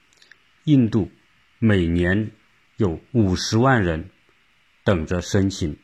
[0.62, 1.10] 印度
[1.58, 2.30] 每年
[2.76, 4.10] 有五十万人
[4.84, 5.78] 等着申请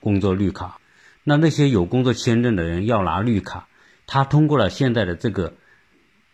[0.00, 0.80] 工作绿卡。
[1.24, 3.68] 那那些有工作签证的人要拿绿卡，
[4.06, 5.58] 他通过了现在的这个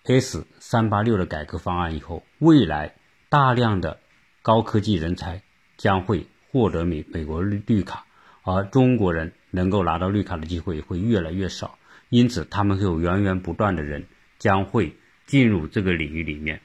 [0.05, 2.95] S 三八六的改革方案以后，未来
[3.29, 3.99] 大量的
[4.43, 5.43] 高科技人才
[5.77, 8.07] 将会获得美美国绿绿卡，
[8.45, 11.77] 而中国人能够拿到绿卡的机会会越来越少，
[12.09, 14.07] 因此他们会有源源不断的人
[14.39, 14.97] 将会
[15.29, 16.61] 进入这个领域里面，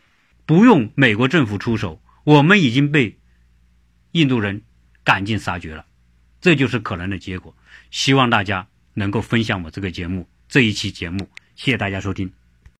[0.47, 3.20] 不用美国政府出手，我们已经被
[4.14, 4.64] 印度人
[5.03, 5.86] 赶尽杀绝了，
[6.41, 7.55] 这就是可能的结果。
[7.91, 12.43] 希望大家能够分享我这个节目这一期节目，谢谢大家收听。